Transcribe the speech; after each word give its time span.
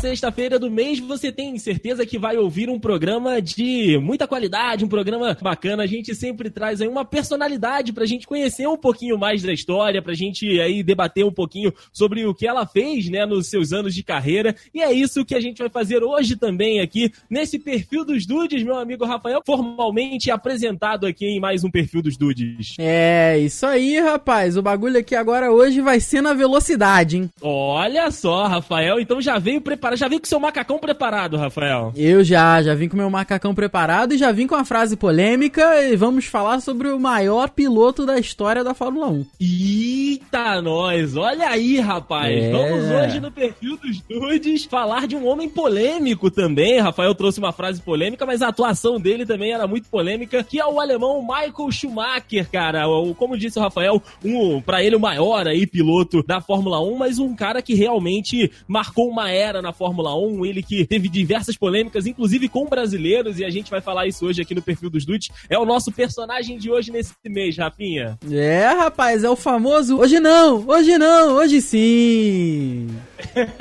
Sexta-feira 0.00 0.58
do 0.58 0.70
mês 0.70 0.98
você 0.98 1.32
tem 1.32 1.58
certeza 1.58 2.04
que 2.04 2.18
vai 2.18 2.36
ouvir 2.36 2.68
um 2.68 2.78
programa 2.78 3.40
de 3.40 3.98
muita 4.02 4.28
qualidade, 4.28 4.84
um 4.84 4.88
programa 4.88 5.36
bacana. 5.40 5.82
A 5.82 5.86
gente 5.86 6.14
sempre 6.14 6.50
traz 6.50 6.82
aí 6.82 6.86
uma 6.86 7.06
personalidade 7.06 7.92
pra 7.92 8.04
gente 8.04 8.26
conhecer 8.26 8.68
um 8.68 8.76
pouquinho 8.76 9.16
mais 9.16 9.42
da 9.42 9.52
história, 9.52 10.02
pra 10.02 10.12
gente 10.12 10.60
aí 10.60 10.82
debater 10.82 11.24
um 11.24 11.32
pouquinho 11.32 11.72
sobre 11.90 12.26
o 12.26 12.34
que 12.34 12.46
ela 12.46 12.66
fez, 12.66 13.08
né, 13.08 13.24
nos 13.24 13.48
seus 13.48 13.72
anos 13.72 13.94
de 13.94 14.02
carreira. 14.02 14.54
E 14.74 14.82
é 14.82 14.92
isso 14.92 15.24
que 15.24 15.34
a 15.34 15.40
gente 15.40 15.58
vai 15.58 15.70
fazer 15.70 16.02
hoje 16.02 16.36
também 16.36 16.80
aqui 16.80 17.10
nesse 17.30 17.58
perfil 17.58 18.04
dos 18.04 18.26
Dudes, 18.26 18.62
meu 18.62 18.76
amigo 18.76 19.06
Rafael, 19.06 19.42
formalmente 19.44 20.30
apresentado 20.30 21.06
aqui 21.06 21.26
em 21.26 21.40
mais 21.40 21.64
um 21.64 21.70
perfil 21.70 22.02
dos 22.02 22.16
Dudes. 22.16 22.74
É, 22.78 23.38
isso 23.38 23.64
aí, 23.64 23.98
rapaz. 24.00 24.56
O 24.56 24.62
bagulho 24.62 24.98
aqui 24.98 25.14
agora 25.14 25.50
hoje 25.50 25.80
vai 25.80 25.98
ser 25.98 26.20
na 26.20 26.34
velocidade, 26.34 27.16
hein? 27.16 27.30
Olha 27.40 28.10
só, 28.10 28.46
Rafael, 28.46 29.00
então 29.00 29.20
já 29.20 29.38
veio 29.38 29.60
preparado, 29.60 29.83
já 29.94 30.08
veio 30.08 30.20
com 30.20 30.26
seu 30.26 30.40
macacão 30.40 30.78
preparado, 30.78 31.36
Rafael. 31.36 31.92
Eu 31.96 32.24
já, 32.24 32.62
já 32.62 32.74
vim 32.74 32.88
com 32.88 32.96
meu 32.96 33.10
macacão 33.10 33.54
preparado 33.54 34.14
e 34.14 34.18
já 34.18 34.32
vim 34.32 34.46
com 34.46 34.54
a 34.54 34.64
frase 34.64 34.96
polêmica 34.96 35.82
e 35.82 35.96
vamos 35.96 36.24
falar 36.24 36.60
sobre 36.60 36.88
o 36.88 36.98
maior 36.98 37.50
piloto 37.50 38.06
da 38.06 38.18
história 38.18 38.64
da 38.64 38.74
Fórmula 38.74 39.08
1. 39.08 39.26
Eita, 39.40 40.62
nós! 40.62 41.16
Olha 41.16 41.48
aí, 41.48 41.78
rapaz! 41.78 42.44
É. 42.44 42.50
Vamos 42.50 42.84
hoje 42.90 43.20
no 43.20 43.30
perfil 43.30 43.76
dos 43.76 44.00
dudes 44.00 44.64
falar 44.64 45.06
de 45.06 45.14
um 45.14 45.26
homem 45.26 45.48
polêmico 45.48 46.30
também. 46.30 46.80
Rafael 46.80 47.14
trouxe 47.14 47.38
uma 47.38 47.52
frase 47.52 47.82
polêmica, 47.82 48.24
mas 48.24 48.40
a 48.40 48.48
atuação 48.48 48.98
dele 48.98 49.26
também 49.26 49.52
era 49.52 49.66
muito 49.66 49.88
polêmica, 49.88 50.42
que 50.42 50.58
é 50.58 50.66
o 50.66 50.80
alemão 50.80 51.22
Michael 51.22 51.70
Schumacher, 51.70 52.50
cara. 52.50 52.88
O, 52.88 53.14
como 53.14 53.36
disse 53.36 53.58
o 53.58 53.62
Rafael, 53.62 54.02
um, 54.24 54.60
para 54.60 54.82
ele 54.82 54.96
o 54.96 55.00
maior 55.00 55.46
aí 55.46 55.66
piloto 55.66 56.22
da 56.22 56.40
Fórmula 56.40 56.80
1, 56.80 56.96
mas 56.96 57.18
um 57.18 57.34
cara 57.34 57.60
que 57.60 57.74
realmente 57.74 58.50
marcou 58.66 59.08
uma 59.08 59.30
era 59.30 59.60
na 59.60 59.73
Fórmula 59.74 60.16
1, 60.16 60.46
ele 60.46 60.62
que 60.62 60.86
teve 60.86 61.08
diversas 61.08 61.56
polêmicas, 61.56 62.06
inclusive 62.06 62.48
com 62.48 62.66
brasileiros, 62.66 63.38
e 63.38 63.44
a 63.44 63.50
gente 63.50 63.70
vai 63.70 63.80
falar 63.80 64.06
isso 64.06 64.26
hoje 64.26 64.40
aqui 64.42 64.54
no 64.54 64.62
perfil 64.62 64.88
dos 64.88 65.04
dudes. 65.04 65.28
É 65.48 65.58
o 65.58 65.64
nosso 65.64 65.92
personagem 65.92 66.58
de 66.58 66.70
hoje 66.70 66.90
nesse 66.90 67.14
mês, 67.26 67.56
Rafinha. 67.56 68.18
É, 68.30 68.66
rapaz, 68.68 69.24
é 69.24 69.30
o 69.30 69.36
famoso 69.36 69.98
hoje 69.98 70.20
não, 70.20 70.64
hoje 70.66 70.96
não, 70.98 71.34
hoje 71.34 71.60
sim. 71.60 72.88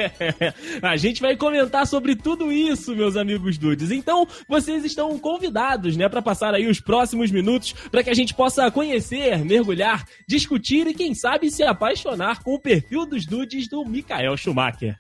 a 0.82 0.96
gente 0.98 1.22
vai 1.22 1.36
comentar 1.36 1.88
sobre 1.88 2.16
tudo 2.16 2.52
isso, 2.52 2.96
meus 2.96 3.16
amigos 3.16 3.58
dudes. 3.58 3.92
Então, 3.92 4.28
vocês 4.48 4.84
estão 4.84 5.18
convidados, 5.18 5.96
né, 5.96 6.08
para 6.10 6.22
passar 6.22 6.54
aí 6.54 6.68
os 6.68 6.80
próximos 6.80 7.32
minutos 7.32 7.74
para 7.92 8.04
que 8.04 8.10
a 8.10 8.14
gente 8.14 8.34
possa 8.34 8.70
conhecer, 8.72 9.44
mergulhar, 9.44 10.06
discutir 10.28 10.88
e 10.88 10.94
quem 10.94 11.14
sabe 11.14 11.50
se 11.50 11.64
apaixonar 11.64 12.44
com 12.44 12.54
o 12.54 12.60
perfil 12.60 13.06
dos 13.06 13.26
dudes 13.26 13.68
do 13.68 13.84
Michael 13.86 14.38
Schumacher. 14.38 14.98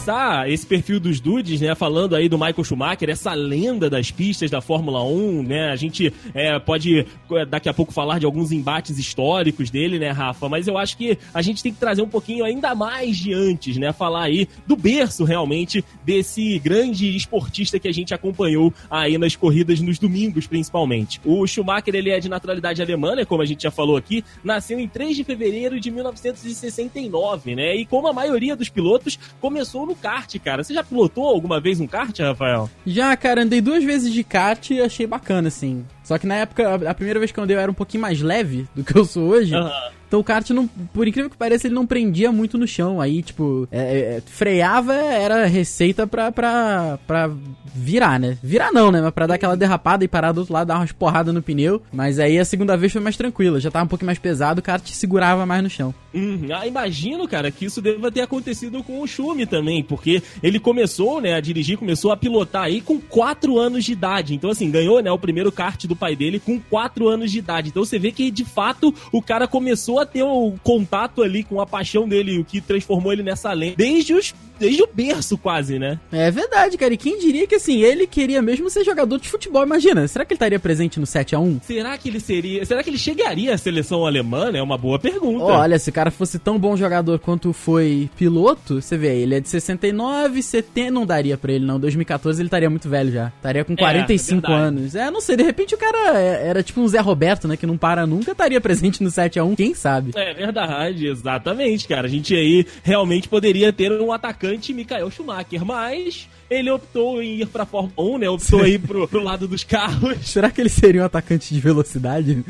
Começar 0.00 0.50
esse 0.50 0.66
perfil 0.66 0.98
dos 0.98 1.20
dudes, 1.20 1.60
né, 1.60 1.74
falando 1.74 2.16
aí 2.16 2.26
do 2.26 2.38
Michael 2.38 2.64
Schumacher, 2.64 3.10
essa 3.10 3.34
lenda 3.34 3.90
das 3.90 4.10
pistas 4.10 4.50
da 4.50 4.62
Fórmula 4.62 5.04
1, 5.04 5.42
né, 5.42 5.70
a 5.70 5.76
gente 5.76 6.10
é, 6.32 6.58
pode 6.58 7.06
é, 7.32 7.44
daqui 7.44 7.68
a 7.68 7.74
pouco 7.74 7.92
falar 7.92 8.18
de 8.18 8.24
alguns 8.24 8.50
embates 8.50 8.98
históricos 8.98 9.68
dele, 9.68 9.98
né, 9.98 10.10
Rafa, 10.10 10.48
mas 10.48 10.66
eu 10.66 10.78
acho 10.78 10.96
que 10.96 11.18
a 11.34 11.42
gente 11.42 11.62
tem 11.62 11.70
que 11.70 11.78
trazer 11.78 12.00
um 12.00 12.08
pouquinho 12.08 12.46
ainda 12.46 12.74
mais 12.74 13.18
de 13.18 13.34
antes, 13.34 13.76
né, 13.76 13.92
falar 13.92 14.22
aí 14.22 14.48
do 14.66 14.74
berço 14.74 15.22
realmente 15.24 15.84
desse 16.02 16.58
grande 16.60 17.14
esportista 17.14 17.78
que 17.78 17.86
a 17.86 17.92
gente 17.92 18.14
acompanhou 18.14 18.72
aí 18.90 19.18
nas 19.18 19.36
corridas 19.36 19.82
nos 19.82 19.98
domingos, 19.98 20.46
principalmente. 20.46 21.20
O 21.26 21.46
Schumacher, 21.46 21.94
ele 21.94 22.08
é 22.08 22.18
de 22.18 22.28
naturalidade 22.30 22.80
alemã, 22.80 23.14
né, 23.14 23.26
como 23.26 23.42
a 23.42 23.46
gente 23.46 23.64
já 23.64 23.70
falou 23.70 23.98
aqui, 23.98 24.24
nasceu 24.42 24.80
em 24.80 24.88
3 24.88 25.14
de 25.14 25.24
fevereiro 25.24 25.78
de 25.78 25.90
1969, 25.90 27.54
né, 27.54 27.76
e 27.76 27.84
como 27.84 28.08
a 28.08 28.14
maioria 28.14 28.56
dos 28.56 28.70
pilotos, 28.70 29.18
começou 29.42 29.89
no 29.90 29.96
kart, 29.96 30.34
cara. 30.38 30.62
Você 30.64 30.72
já 30.74 30.82
pilotou 30.82 31.26
alguma 31.26 31.60
vez 31.60 31.80
um 31.80 31.86
kart, 31.86 32.18
Rafael? 32.18 32.70
Já, 32.86 33.16
cara, 33.16 33.42
andei 33.42 33.60
duas 33.60 33.84
vezes 33.84 34.12
de 34.12 34.24
kart 34.24 34.70
e 34.70 34.80
achei 34.80 35.06
bacana, 35.06 35.48
assim. 35.48 35.84
Só 36.02 36.16
que 36.18 36.26
na 36.26 36.36
época, 36.36 36.74
a- 36.88 36.94
primeira 36.94 37.18
vez 37.18 37.30
que 37.32 37.38
eu 37.38 37.44
andei 37.44 37.56
eu 37.56 37.60
era 37.60 37.70
um 37.70 37.74
pouquinho 37.74 38.00
mais 38.02 38.20
leve 38.20 38.66
do 38.74 38.82
que 38.84 38.96
eu 38.96 39.04
sou 39.04 39.24
hoje. 39.28 39.54
Aham. 39.54 39.70
Então 40.10 40.18
o 40.18 40.24
kart, 40.24 40.50
não, 40.50 40.66
por 40.66 41.06
incrível 41.06 41.30
que 41.30 41.36
pareça, 41.36 41.68
ele 41.68 41.74
não 41.76 41.86
prendia 41.86 42.32
muito 42.32 42.58
no 42.58 42.66
chão. 42.66 43.00
Aí, 43.00 43.22
tipo, 43.22 43.68
é, 43.70 44.16
é, 44.16 44.22
freava 44.26 44.92
era 44.92 45.46
receita 45.46 46.04
pra, 46.04 46.32
pra, 46.32 46.98
pra 47.06 47.30
virar, 47.72 48.18
né? 48.18 48.36
Virar 48.42 48.72
não, 48.72 48.90
né? 48.90 49.00
Mas 49.00 49.12
pra 49.12 49.28
dar 49.28 49.34
aquela 49.34 49.56
derrapada 49.56 50.04
e 50.04 50.08
parar 50.08 50.32
do 50.32 50.38
outro 50.38 50.52
lado, 50.52 50.66
dar 50.66 50.78
umas 50.78 50.90
porradas 50.90 51.32
no 51.32 51.40
pneu. 51.40 51.80
Mas 51.92 52.18
aí 52.18 52.40
a 52.40 52.44
segunda 52.44 52.76
vez 52.76 52.92
foi 52.92 53.00
mais 53.00 53.16
tranquila. 53.16 53.60
Já 53.60 53.70
tava 53.70 53.84
um 53.84 53.88
pouquinho 53.88 54.06
mais 54.06 54.18
pesado, 54.18 54.58
o 54.58 54.62
kart 54.64 54.84
segurava 54.88 55.46
mais 55.46 55.62
no 55.62 55.70
chão. 55.70 55.94
Uhum. 56.12 56.48
Ah, 56.52 56.66
imagino, 56.66 57.28
cara, 57.28 57.52
que 57.52 57.66
isso 57.66 57.80
deva 57.80 58.10
ter 58.10 58.22
acontecido 58.22 58.82
com 58.82 59.00
o 59.00 59.06
Schumi 59.06 59.46
também, 59.46 59.80
porque 59.80 60.20
ele 60.42 60.58
começou, 60.58 61.20
né, 61.20 61.34
a 61.34 61.40
dirigir, 61.40 61.78
começou 61.78 62.10
a 62.10 62.16
pilotar 62.16 62.64
aí 62.64 62.80
com 62.80 63.00
4 63.00 63.56
anos 63.60 63.84
de 63.84 63.92
idade. 63.92 64.34
Então, 64.34 64.50
assim, 64.50 64.72
ganhou, 64.72 65.00
né, 65.00 65.12
o 65.12 65.18
primeiro 65.18 65.52
kart 65.52 65.84
do 65.86 65.94
pai 65.94 66.16
dele 66.16 66.40
com 66.40 66.58
4 66.58 67.08
anos 67.08 67.30
de 67.30 67.38
idade. 67.38 67.68
Então 67.68 67.84
você 67.84 67.96
vê 67.96 68.10
que, 68.10 68.28
de 68.28 68.44
fato, 68.44 68.92
o 69.12 69.22
cara 69.22 69.46
começou 69.46 69.99
a 70.00 70.06
ter 70.06 70.22
o 70.22 70.54
contato 70.62 71.22
ali 71.22 71.42
com 71.42 71.60
a 71.60 71.66
paixão 71.66 72.08
dele, 72.08 72.38
o 72.38 72.44
que 72.44 72.60
transformou 72.60 73.12
ele 73.12 73.22
nessa 73.22 73.52
lenda, 73.52 73.76
desde 73.76 74.14
os 74.14 74.34
desde 74.60 74.82
o 74.82 74.88
berço 74.92 75.36
quase, 75.38 75.78
né? 75.78 75.98
É 76.12 76.30
verdade, 76.30 76.76
cara. 76.76 76.94
E 76.94 76.96
quem 76.96 77.18
diria 77.18 77.46
que, 77.46 77.54
assim, 77.54 77.80
ele 77.82 78.06
queria 78.06 78.40
mesmo 78.42 78.68
ser 78.70 78.84
jogador 78.84 79.18
de 79.18 79.28
futebol? 79.28 79.64
Imagina, 79.64 80.06
será 80.06 80.24
que 80.24 80.32
ele 80.34 80.36
estaria 80.36 80.58
presente 80.60 81.00
no 81.00 81.06
7x1? 81.06 81.62
Será 81.62 81.96
que 81.96 82.08
ele 82.08 82.20
seria, 82.20 82.64
será 82.66 82.82
que 82.82 82.90
ele 82.90 82.98
chegaria 82.98 83.54
à 83.54 83.58
seleção 83.58 84.06
alemã? 84.06 84.50
É 84.54 84.62
uma 84.62 84.76
boa 84.78 84.98
pergunta. 84.98 85.44
Olha, 85.44 85.78
se 85.78 85.88
o 85.90 85.92
cara 85.92 86.10
fosse 86.10 86.38
tão 86.38 86.58
bom 86.58 86.76
jogador 86.76 87.18
quanto 87.18 87.52
foi 87.52 88.08
piloto, 88.16 88.80
você 88.82 88.96
vê, 88.98 89.16
ele 89.20 89.34
é 89.36 89.40
de 89.40 89.48
69, 89.48 90.42
70, 90.42 90.90
não 90.90 91.06
daria 91.06 91.36
pra 91.38 91.52
ele 91.52 91.64
não. 91.64 91.80
2014 91.80 92.40
ele 92.40 92.46
estaria 92.48 92.68
muito 92.68 92.88
velho 92.88 93.10
já. 93.10 93.28
Estaria 93.36 93.64
com 93.64 93.74
45 93.76 94.40
verdade. 94.40 94.62
anos. 94.62 94.94
É, 94.94 95.10
não 95.10 95.20
sei, 95.20 95.36
de 95.36 95.42
repente 95.42 95.74
o 95.74 95.78
cara 95.78 96.18
é- 96.20 96.48
era 96.48 96.62
tipo 96.62 96.80
um 96.80 96.88
Zé 96.88 97.00
Roberto, 97.00 97.48
né, 97.48 97.56
que 97.56 97.66
não 97.66 97.78
para 97.78 98.06
nunca, 98.06 98.32
estaria 98.32 98.60
presente 98.60 99.02
no 99.02 99.10
7x1, 99.10 99.56
quem 99.56 99.74
sabe? 99.74 100.10
É 100.14 100.34
verdade, 100.34 101.06
exatamente, 101.06 101.88
cara. 101.88 102.06
A 102.06 102.10
gente 102.10 102.34
aí 102.34 102.66
realmente 102.82 103.28
poderia 103.28 103.72
ter 103.72 103.90
um 103.92 104.12
atacante 104.12 104.49
Michael 104.74 105.10
Schumacher, 105.10 105.64
mas 105.64 106.28
ele 106.50 106.70
optou 106.70 107.22
em 107.22 107.40
ir 107.40 107.46
pra 107.46 107.64
Fórmula 107.64 107.92
1, 107.96 108.18
né? 108.18 108.28
Optou 108.28 108.62
aí 108.62 108.78
pro, 108.78 109.06
pro 109.08 109.22
lado 109.22 109.46
dos 109.46 109.62
carros. 109.64 110.18
Será 110.28 110.50
que 110.50 110.60
ele 110.60 110.68
seria 110.68 111.02
um 111.02 111.04
atacante 111.04 111.54
de 111.54 111.60
velocidade? 111.60 112.44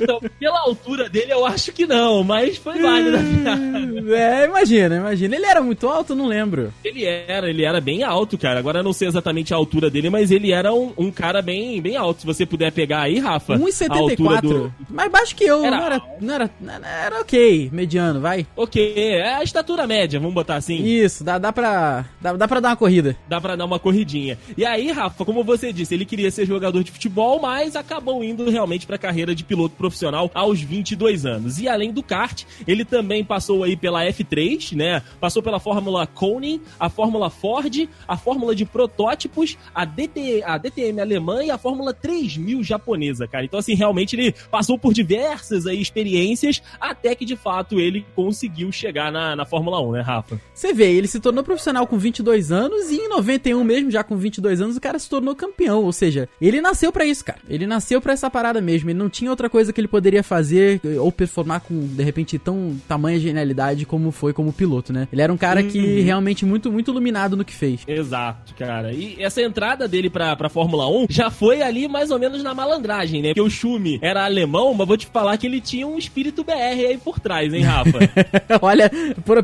Então, 0.00 0.20
pela 0.38 0.60
altura 0.60 1.08
dele, 1.08 1.32
eu 1.32 1.44
acho 1.44 1.72
que 1.72 1.84
não, 1.86 2.22
mas 2.22 2.56
foi 2.56 2.78
válido. 2.80 3.16
é, 4.14 4.44
imagina, 4.44 4.96
imagina. 4.96 5.34
Ele 5.36 5.46
era 5.46 5.60
muito 5.60 5.88
alto, 5.88 6.14
não 6.14 6.26
lembro. 6.26 6.72
Ele 6.84 7.04
era, 7.04 7.48
ele 7.50 7.64
era 7.64 7.80
bem 7.80 8.04
alto, 8.04 8.38
cara. 8.38 8.58
Agora 8.60 8.78
eu 8.78 8.84
não 8.84 8.92
sei 8.92 9.08
exatamente 9.08 9.52
a 9.52 9.56
altura 9.56 9.90
dele, 9.90 10.08
mas 10.10 10.30
ele 10.30 10.52
era 10.52 10.72
um, 10.72 10.92
um 10.96 11.10
cara 11.10 11.42
bem, 11.42 11.80
bem 11.82 11.96
alto. 11.96 12.20
Se 12.20 12.26
você 12.26 12.46
puder 12.46 12.70
pegar 12.70 13.02
aí, 13.02 13.18
Rafa. 13.18 13.54
a 13.54 13.56
altura 13.56 13.70
1,74. 14.40 14.40
do- 14.42 14.72
Mais 14.88 15.10
baixo 15.10 15.34
que 15.34 15.44
eu, 15.44 15.64
Era 15.64 15.76
não, 15.76 15.84
era, 15.86 16.02
não, 16.20 16.34
era, 16.34 16.50
não 16.60 16.74
era. 16.74 16.86
Era 17.08 17.20
ok, 17.20 17.68
mediano, 17.72 18.20
vai. 18.20 18.46
Ok, 18.56 18.94
é 18.96 19.34
a 19.34 19.42
estatura 19.42 19.86
média, 19.86 20.20
vamos 20.20 20.34
botar 20.34 20.56
assim. 20.56 20.84
Isso, 20.84 21.24
dá, 21.24 21.38
dá, 21.38 21.52
pra, 21.52 22.04
dá, 22.20 22.27
dá 22.36 22.48
pra 22.48 22.60
dar 22.60 22.70
uma 22.70 22.76
corrida. 22.76 23.16
Dá 23.28 23.40
pra 23.40 23.56
dar 23.56 23.64
uma 23.64 23.78
corridinha. 23.78 24.38
E 24.56 24.64
aí, 24.64 24.90
Rafa, 24.90 25.24
como 25.24 25.44
você 25.44 25.72
disse, 25.72 25.94
ele 25.94 26.04
queria 26.04 26.30
ser 26.30 26.46
jogador 26.46 26.82
de 26.82 26.90
futebol, 26.90 27.40
mas 27.40 27.76
acabou 27.76 28.22
indo 28.22 28.48
realmente 28.50 28.86
pra 28.86 28.98
carreira 28.98 29.34
de 29.34 29.44
piloto 29.44 29.74
profissional 29.76 30.30
aos 30.34 30.60
22 30.60 31.26
anos. 31.26 31.58
E 31.58 31.68
além 31.68 31.92
do 31.92 32.02
kart, 32.02 32.44
ele 32.66 32.84
também 32.84 33.24
passou 33.24 33.64
aí 33.64 33.76
pela 33.76 34.04
F3, 34.04 34.76
né? 34.76 35.02
Passou 35.20 35.42
pela 35.42 35.60
Fórmula 35.60 36.06
Koenig, 36.06 36.60
a 36.78 36.88
Fórmula 36.88 37.30
Ford, 37.30 37.88
a 38.06 38.16
Fórmula 38.16 38.54
de 38.54 38.64
protótipos, 38.64 39.56
a, 39.74 39.84
DT, 39.84 40.42
a 40.44 40.58
DTM 40.58 41.00
alemã 41.00 41.44
e 41.44 41.50
a 41.50 41.58
Fórmula 41.58 41.92
3000 41.92 42.62
japonesa, 42.62 43.26
cara. 43.26 43.44
Então, 43.44 43.58
assim, 43.58 43.74
realmente 43.74 44.16
ele 44.16 44.34
passou 44.50 44.78
por 44.78 44.92
diversas 44.92 45.66
aí 45.66 45.80
experiências 45.80 46.62
até 46.80 47.14
que, 47.14 47.24
de 47.24 47.36
fato, 47.36 47.78
ele 47.78 48.04
conseguiu 48.14 48.70
chegar 48.72 49.10
na, 49.12 49.36
na 49.36 49.44
Fórmula 49.44 49.80
1, 49.80 49.92
né, 49.92 50.00
Rafa? 50.00 50.40
Você 50.54 50.72
vê, 50.72 50.92
ele 50.92 51.06
se 51.06 51.20
tornou 51.20 51.44
profissional 51.44 51.86
com 51.86 51.98
22 52.18 52.52
anos 52.52 52.90
e 52.90 52.96
em 52.96 53.08
91 53.08 53.62
mesmo, 53.64 53.90
já 53.90 54.02
com 54.02 54.16
22 54.16 54.60
anos, 54.60 54.76
o 54.76 54.80
cara 54.80 54.98
se 54.98 55.08
tornou 55.08 55.34
campeão. 55.34 55.84
Ou 55.84 55.92
seja, 55.92 56.28
ele 56.40 56.60
nasceu 56.60 56.92
pra 56.92 57.04
isso, 57.04 57.24
cara. 57.24 57.38
Ele 57.48 57.66
nasceu 57.66 58.00
pra 58.00 58.12
essa 58.12 58.28
parada 58.30 58.60
mesmo. 58.60 58.90
Ele 58.90 58.98
não 58.98 59.08
tinha 59.08 59.30
outra 59.30 59.48
coisa 59.48 59.72
que 59.72 59.80
ele 59.80 59.88
poderia 59.88 60.22
fazer 60.22 60.80
eh, 60.84 60.98
ou 60.98 61.12
performar 61.12 61.60
com, 61.60 61.86
de 61.86 62.02
repente, 62.02 62.38
tão 62.38 62.76
tamanha 62.88 63.18
genialidade 63.18 63.86
como 63.86 64.10
foi 64.10 64.32
como 64.32 64.52
piloto, 64.52 64.92
né? 64.92 65.08
Ele 65.12 65.22
era 65.22 65.32
um 65.32 65.36
cara 65.36 65.62
que 65.62 66.00
realmente 66.00 66.44
muito, 66.44 66.70
muito 66.70 66.90
iluminado 66.90 67.36
no 67.36 67.44
que 67.44 67.54
fez. 67.54 67.82
Exato, 67.86 68.54
cara. 68.54 68.92
E 68.92 69.16
essa 69.22 69.40
entrada 69.40 69.86
dele 69.86 70.10
pra, 70.10 70.34
pra 70.34 70.48
Fórmula 70.48 70.88
1 70.88 71.06
já 71.08 71.30
foi 71.30 71.62
ali 71.62 71.86
mais 71.88 72.10
ou 72.10 72.18
menos 72.18 72.42
na 72.42 72.54
malandragem, 72.54 73.22
né? 73.22 73.28
Porque 73.28 73.40
o 73.40 73.50
Schumi 73.50 73.98
era 74.02 74.24
alemão, 74.24 74.74
mas 74.74 74.86
vou 74.86 74.96
te 74.96 75.06
falar 75.06 75.36
que 75.36 75.46
ele 75.46 75.60
tinha 75.60 75.86
um 75.86 75.98
espírito 75.98 76.42
BR 76.42 76.52
aí 76.52 76.98
por 76.98 77.20
trás, 77.20 77.52
hein, 77.52 77.62
Rafa? 77.62 77.98
Olha, 78.60 78.90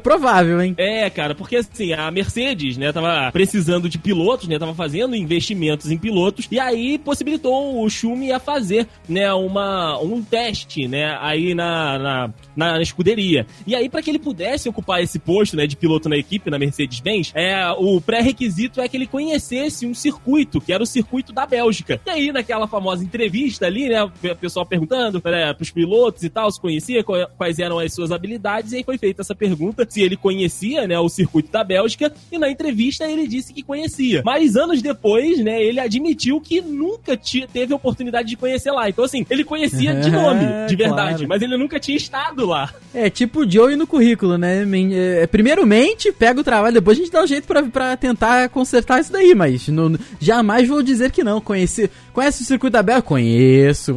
provável, 0.02 0.60
hein? 0.60 0.74
É, 0.76 1.08
cara, 1.10 1.34
porque 1.34 1.56
assim, 1.56 1.92
a 1.92 2.10
Mercedes, 2.10 2.63
né, 2.76 2.92
tava 2.92 3.30
precisando 3.32 3.88
de 3.88 3.98
pilotos, 3.98 4.48
né, 4.48 4.58
tava 4.58 4.74
fazendo 4.74 5.14
investimentos 5.14 5.90
em 5.90 5.98
pilotos, 5.98 6.46
e 6.50 6.58
aí 6.58 6.98
possibilitou 6.98 7.82
o 7.82 7.88
Schumi 7.88 8.32
a 8.32 8.38
fazer, 8.38 8.88
né, 9.08 9.32
uma, 9.32 9.98
um 10.00 10.22
teste, 10.22 10.88
né, 10.88 11.16
aí 11.20 11.54
na, 11.54 11.98
na, 11.98 12.30
na 12.56 12.82
escuderia. 12.82 13.46
E 13.66 13.74
aí, 13.74 13.88
para 13.88 14.02
que 14.02 14.10
ele 14.10 14.18
pudesse 14.18 14.68
ocupar 14.68 15.02
esse 15.02 15.18
posto, 15.18 15.56
né, 15.56 15.66
de 15.66 15.76
piloto 15.76 16.08
na 16.08 16.16
equipe, 16.16 16.50
na 16.50 16.58
Mercedes-Benz, 16.58 17.32
é, 17.34 17.70
o 17.72 18.00
pré-requisito 18.00 18.80
é 18.80 18.88
que 18.88 18.96
ele 18.96 19.06
conhecesse 19.06 19.86
um 19.86 19.94
circuito, 19.94 20.60
que 20.60 20.72
era 20.72 20.82
o 20.82 20.86
circuito 20.86 21.32
da 21.32 21.46
Bélgica. 21.46 22.00
E 22.06 22.10
aí, 22.10 22.32
naquela 22.32 22.66
famosa 22.66 23.04
entrevista 23.04 23.66
ali, 23.66 23.88
né, 23.88 24.02
o 24.02 24.10
pessoal 24.36 24.66
perguntando 24.66 25.20
para 25.20 25.56
os 25.60 25.70
pilotos 25.70 26.22
e 26.22 26.30
tal, 26.30 26.50
se 26.50 26.60
conhecia, 26.60 27.04
quais 27.04 27.58
eram 27.58 27.78
as 27.78 27.92
suas 27.92 28.10
habilidades, 28.10 28.72
e 28.72 28.76
aí 28.76 28.84
foi 28.84 28.98
feita 28.98 29.22
essa 29.22 29.34
pergunta, 29.34 29.86
se 29.88 30.02
ele 30.02 30.16
conhecia, 30.16 30.86
né, 30.86 30.98
o 30.98 31.08
circuito 31.08 31.50
da 31.50 31.64
Bélgica, 31.64 32.12
e 32.30 32.38
na 32.44 32.50
entrevista 32.50 33.04
ele 33.04 33.26
disse 33.26 33.52
que 33.52 33.62
conhecia. 33.62 34.22
Mas 34.24 34.56
anos 34.56 34.82
depois, 34.82 35.38
né, 35.38 35.62
ele 35.62 35.80
admitiu 35.80 36.40
que 36.40 36.60
nunca 36.60 37.18
teve 37.52 37.72
oportunidade 37.72 38.28
de 38.28 38.36
conhecer 38.36 38.70
lá. 38.70 38.88
Então, 38.88 39.04
assim, 39.04 39.26
ele 39.30 39.44
conhecia 39.44 39.94
de 39.94 40.10
nome, 40.12 40.44
de 40.68 40.76
verdade, 40.76 41.18
claro. 41.18 41.28
mas 41.28 41.42
ele 41.42 41.56
nunca 41.56 41.80
tinha 41.80 41.96
estado 41.96 42.46
lá. 42.46 42.72
É, 42.92 43.08
tipo 43.08 43.40
o 43.40 43.50
Joey 43.50 43.76
no 43.76 43.86
currículo, 43.86 44.36
né? 44.36 44.64
É, 44.92 45.26
primeiramente, 45.26 46.12
pega 46.12 46.40
o 46.40 46.44
trabalho, 46.44 46.74
depois 46.74 46.98
a 46.98 47.00
gente 47.00 47.12
dá 47.12 47.22
um 47.22 47.26
jeito 47.26 47.46
pra, 47.46 47.62
pra 47.62 47.96
tentar 47.96 48.48
consertar 48.50 49.00
isso 49.00 49.12
daí, 49.12 49.34
mas 49.34 49.68
não, 49.68 49.96
jamais 50.20 50.68
vou 50.68 50.82
dizer 50.82 51.10
que 51.10 51.24
não. 51.24 51.40
Conheci, 51.40 51.90
conhece 52.12 52.42
o 52.42 52.46
circuito 52.46 52.72
da 52.72 52.82
Bélgica? 52.82 53.08
Conheço. 53.08 53.94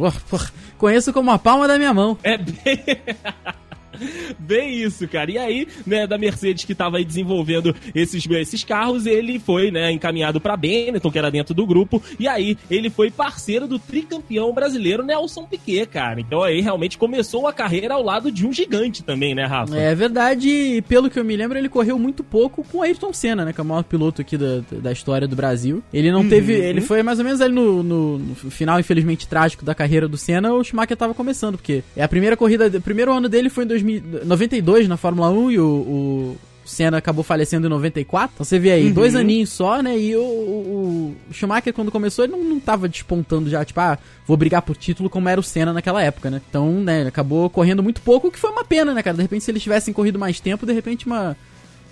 Conheço 0.78 1.12
como 1.12 1.30
a 1.30 1.38
palma 1.38 1.66
da 1.66 1.76
minha 1.76 1.92
mão. 1.92 2.16
É 2.22 2.38
bem... 2.38 2.84
Bem 4.38 4.82
isso, 4.82 5.06
cara. 5.08 5.30
E 5.30 5.38
aí, 5.38 5.68
né, 5.86 6.06
da 6.06 6.18
Mercedes 6.18 6.64
que 6.64 6.74
tava 6.74 6.98
aí 6.98 7.04
desenvolvendo 7.04 7.74
esses, 7.94 8.26
esses 8.26 8.64
carros, 8.64 9.06
ele 9.06 9.38
foi, 9.38 9.70
né, 9.70 9.90
encaminhado 9.90 10.40
pra 10.40 10.56
Benetton, 10.56 11.10
que 11.10 11.18
era 11.18 11.30
dentro 11.30 11.54
do 11.54 11.66
grupo, 11.66 12.02
e 12.18 12.26
aí 12.28 12.56
ele 12.70 12.90
foi 12.90 13.10
parceiro 13.10 13.66
do 13.66 13.78
tricampeão 13.78 14.52
brasileiro 14.52 15.04
Nelson 15.04 15.44
Piquet, 15.44 15.86
cara. 15.86 16.20
Então 16.20 16.42
aí 16.42 16.60
realmente 16.60 16.98
começou 16.98 17.46
a 17.46 17.52
carreira 17.52 17.94
ao 17.94 18.02
lado 18.02 18.30
de 18.30 18.46
um 18.46 18.52
gigante 18.52 19.02
também, 19.02 19.34
né, 19.34 19.44
Rafa? 19.44 19.76
É 19.76 19.94
verdade, 19.94 20.82
pelo 20.88 21.10
que 21.10 21.18
eu 21.18 21.24
me 21.24 21.36
lembro, 21.36 21.58
ele 21.58 21.68
correu 21.68 21.98
muito 21.98 22.22
pouco 22.22 22.64
com 22.64 22.78
o 22.78 22.82
Ayrton 22.82 23.12
Senna, 23.12 23.44
né, 23.44 23.52
que 23.52 23.60
é 23.60 23.64
o 23.64 23.66
maior 23.66 23.84
piloto 23.84 24.20
aqui 24.20 24.36
da, 24.36 24.60
da 24.70 24.92
história 24.92 25.26
do 25.26 25.36
Brasil. 25.36 25.82
Ele 25.92 26.10
não 26.10 26.20
uhum. 26.20 26.28
teve, 26.28 26.52
ele 26.52 26.80
foi 26.80 27.02
mais 27.02 27.18
ou 27.18 27.24
menos 27.24 27.40
ali 27.40 27.54
no, 27.54 27.82
no, 27.82 28.18
no, 28.18 28.34
final, 28.34 28.78
infelizmente, 28.78 29.26
trágico 29.26 29.64
da 29.64 29.74
carreira 29.74 30.08
do 30.08 30.16
Senna, 30.16 30.52
o 30.52 30.62
Schumacher 30.62 30.96
tava 30.96 31.14
começando, 31.14 31.56
porque 31.56 31.82
é 31.96 32.02
a 32.02 32.08
primeira 32.08 32.36
corrida, 32.36 32.66
o 32.66 32.80
primeiro 32.80 33.12
ano 33.12 33.28
dele 33.28 33.48
foi 33.48 33.64
em 33.64 33.66
2000 33.68 33.87
92 34.24 34.88
na 34.88 34.96
Fórmula 34.96 35.30
1 35.30 35.50
e 35.50 35.58
o, 35.58 35.64
o 35.64 36.36
Senna 36.68 36.98
acabou 36.98 37.24
falecendo 37.24 37.66
em 37.66 37.70
94. 37.70 38.30
Então 38.34 38.44
você 38.44 38.58
vê 38.58 38.72
aí, 38.72 38.88
uhum. 38.88 38.92
dois 38.92 39.14
aninhos 39.14 39.50
só, 39.50 39.82
né? 39.82 39.98
E 39.98 40.14
o, 40.14 40.20
o, 40.20 41.16
o, 41.30 41.32
Schumacher, 41.32 41.72
quando 41.72 41.90
começou, 41.90 42.24
ele 42.24 42.32
não, 42.32 42.44
não 42.44 42.60
tava 42.60 42.88
despontando 42.88 43.48
já, 43.48 43.64
tipo, 43.64 43.80
ah, 43.80 43.98
vou 44.26 44.36
brigar 44.36 44.62
por 44.62 44.76
título 44.76 45.08
como 45.08 45.28
era 45.28 45.40
o 45.40 45.42
Senna 45.42 45.72
naquela 45.72 46.02
época, 46.02 46.30
né? 46.30 46.40
Então, 46.48 46.70
né, 46.72 47.00
ele 47.00 47.08
acabou 47.08 47.48
correndo 47.48 47.82
muito 47.82 48.02
pouco, 48.02 48.28
o 48.28 48.30
que 48.30 48.38
foi 48.38 48.50
uma 48.50 48.64
pena, 48.64 48.92
né, 48.92 49.02
cara? 49.02 49.16
De 49.16 49.22
repente, 49.22 49.44
se 49.44 49.50
eles 49.50 49.62
tivessem 49.62 49.94
corrido 49.94 50.18
mais 50.18 50.40
tempo, 50.40 50.66
de 50.66 50.72
repente 50.72 51.06
uma. 51.06 51.36